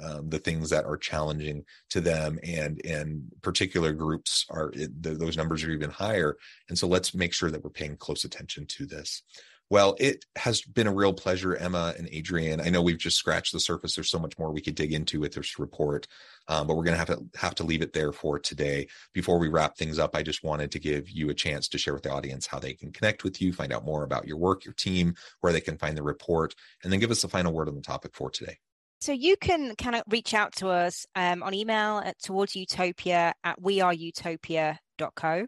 um, 0.05 0.29
the 0.29 0.38
things 0.38 0.68
that 0.68 0.85
are 0.85 0.98
challenging 0.98 1.64
to 1.88 2.03
them 2.03 2.38
and 2.44 2.81
and 2.85 3.22
particular 3.40 3.92
groups 3.94 4.44
are 4.51 4.70
the, 4.74 5.14
those 5.14 5.37
numbers 5.37 5.64
are 5.64 5.72
even 5.72 5.90
higher 5.90 6.37
and 6.68 6.79
so 6.79 6.87
let's 6.87 7.16
make 7.16 7.33
sure 7.35 7.51
that 7.51 7.64
we're 7.64 7.70
paying 7.70 7.96
close 7.96 8.22
attention 8.22 8.64
to 8.66 8.87
this 8.87 9.24
well, 9.70 9.96
it 9.98 10.24
has 10.37 10.62
been 10.62 10.87
a 10.87 10.94
real 10.94 11.12
pleasure, 11.12 11.54
Emma 11.54 11.94
and 11.98 12.09
Adrienne. 12.09 12.61
I 12.61 12.70
know 12.70 12.81
we've 12.81 12.98
just 12.98 13.18
scratched 13.18 13.52
the 13.52 13.61
surface. 13.61 13.94
There's 13.94 14.11
so 14.11 14.18
much 14.18 14.38
more 14.38 14.50
we 14.50 14.62
could 14.62 14.74
dig 14.74 14.94
into 14.94 15.20
with 15.20 15.35
this 15.35 15.59
report, 15.59 16.07
um, 16.48 16.66
but 16.66 16.74
we're 16.74 16.85
going 16.85 16.98
to 16.98 16.98
have 16.98 17.09
to 17.09 17.26
have 17.38 17.54
to 17.57 17.64
leave 17.64 17.83
it 17.83 17.92
there 17.92 18.12
for 18.12 18.38
today. 18.38 18.88
Before 19.12 19.38
we 19.38 19.48
wrap 19.48 19.76
things 19.76 19.98
up, 19.98 20.16
I 20.16 20.22
just 20.22 20.42
wanted 20.42 20.72
to 20.72 20.78
give 20.78 21.11
you 21.11 21.28
a 21.28 21.35
chance 21.35 21.68
to 21.68 21.78
share 21.78 21.92
with 21.92 22.02
the 22.02 22.12
audience 22.12 22.46
how 22.46 22.59
they 22.59 22.72
can 22.72 22.92
connect 22.92 23.24
with 23.24 23.42
you, 23.42 23.52
find 23.52 23.72
out 23.72 23.85
more 23.85 24.04
about 24.04 24.26
your 24.26 24.38
work, 24.38 24.64
your 24.64 24.74
team, 24.74 25.14
where 25.40 25.52
they 25.52 25.61
can 25.61 25.76
find 25.76 25.98
the 25.98 26.02
report, 26.02 26.54
and 26.83 26.90
then 26.90 27.00
give 27.00 27.11
us 27.11 27.24
a 27.24 27.28
final 27.28 27.52
word 27.52 27.68
on 27.68 27.74
the 27.74 27.83
topic 27.83 28.14
for 28.14 28.31
today. 28.31 28.57
So 29.00 29.12
you 29.12 29.37
can 29.37 29.76
kind 29.76 29.94
of 29.94 30.02
reach 30.09 30.35
out 30.35 30.57
to 30.57 30.68
us 30.68 31.07
um, 31.14 31.42
on 31.42 31.54
email 31.54 31.98
at 31.98 32.18
towards 32.20 32.57
utopia 32.57 33.35
at 33.44 33.61
weareutopia.co. 33.61 35.46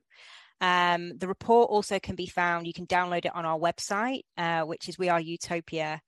Um, 0.60 1.16
the 1.16 1.28
report 1.28 1.70
also 1.70 1.98
can 1.98 2.16
be 2.16 2.26
found, 2.26 2.66
you 2.66 2.72
can 2.72 2.86
download 2.86 3.24
it 3.24 3.34
on 3.34 3.44
our 3.44 3.58
website, 3.58 4.22
uh, 4.36 4.62
which 4.62 4.88
is 4.88 4.96
weareutopia.co. 4.96 6.00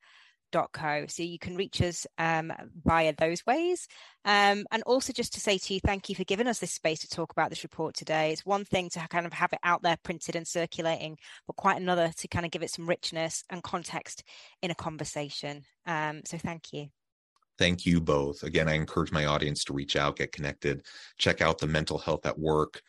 So 1.09 1.23
you 1.23 1.39
can 1.39 1.57
reach 1.57 1.81
us 1.81 2.07
um, 2.19 2.53
via 2.85 3.15
those 3.17 3.45
ways. 3.47 3.89
Um, 4.25 4.67
and 4.71 4.83
also 4.85 5.13
just 5.13 5.33
to 5.35 5.41
say 5.41 5.57
to 5.59 5.75
you, 5.75 5.81
thank 5.81 6.09
you 6.09 6.15
for 6.15 6.25
giving 6.25 6.47
us 6.47 6.59
this 6.59 6.73
space 6.73 7.01
to 7.01 7.09
talk 7.09 7.33
about 7.33 7.49
this 7.51 7.63
report 7.63 7.95
today. 7.95 8.33
It's 8.33 8.45
one 8.45 8.65
thing 8.67 8.91
to 8.91 9.01
kind 9.09 9.27
of 9.27 9.33
have 9.33 9.53
it 9.53 9.61
out 9.65 9.83
there 9.83 9.97
printed 10.03 10.37
and 10.37 10.47
circulating, 10.47 11.17
but 11.47 11.57
quite 11.57 11.81
another 11.81 12.13
to 12.19 12.29
kind 12.29 12.45
of 12.45 12.53
give 12.53 12.63
it 12.63 12.71
some 12.71 12.89
richness 12.89 13.45
and 13.49 13.63
context 13.63 14.23
in 14.61 14.71
a 14.71 14.75
conversation. 14.75 15.65
Um, 15.87 16.21
so 16.27 16.37
thank 16.37 16.73
you. 16.73 16.89
Thank 17.59 17.87
you 17.87 18.01
both. 18.01 18.43
Again, 18.43 18.69
I 18.69 18.75
encourage 18.75 19.13
my 19.13 19.27
audience 19.27 19.65
to 19.65 19.73
reach 19.73 19.95
out, 19.95 20.17
get 20.17 20.33
connected, 20.33 20.83
check 21.19 21.41
out 21.41 21.59
the 21.59 21.67
mental 21.67 21.99
health 21.99 22.27
at 22.27 22.39
work 22.39 22.83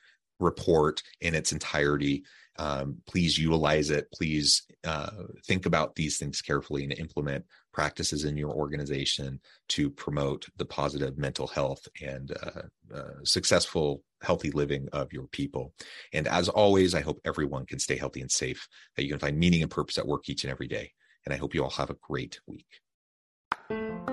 report 0.43 1.01
in 1.21 1.33
its 1.35 1.51
entirety. 1.51 2.23
Um, 2.59 2.97
please 3.07 3.37
utilize 3.37 3.89
it. 3.89 4.07
Please 4.13 4.61
uh, 4.83 5.09
think 5.47 5.65
about 5.65 5.95
these 5.95 6.17
things 6.17 6.41
carefully 6.41 6.83
and 6.83 6.93
implement 6.93 7.45
practices 7.71 8.25
in 8.25 8.37
your 8.37 8.51
organization 8.51 9.39
to 9.69 9.89
promote 9.89 10.45
the 10.57 10.65
positive 10.65 11.17
mental 11.17 11.47
health 11.47 11.87
and 12.01 12.31
uh, 12.43 12.61
uh, 12.95 13.23
successful, 13.23 14.03
healthy 14.21 14.51
living 14.51 14.87
of 14.93 15.11
your 15.11 15.27
people. 15.27 15.73
And 16.13 16.27
as 16.27 16.47
always, 16.47 16.93
I 16.93 17.01
hope 17.01 17.19
everyone 17.25 17.65
can 17.65 17.79
stay 17.79 17.97
healthy 17.97 18.21
and 18.21 18.31
safe, 18.31 18.67
that 18.95 19.03
you 19.03 19.09
can 19.09 19.19
find 19.19 19.37
meaning 19.37 19.63
and 19.63 19.71
purpose 19.71 19.97
at 19.97 20.07
work 20.07 20.29
each 20.29 20.43
and 20.43 20.51
every 20.51 20.67
day. 20.67 20.91
And 21.25 21.33
I 21.33 21.37
hope 21.37 21.55
you 21.55 21.63
all 21.63 21.71
have 21.71 21.89
a 21.89 21.97
great 22.01 22.39
week. 22.45 24.12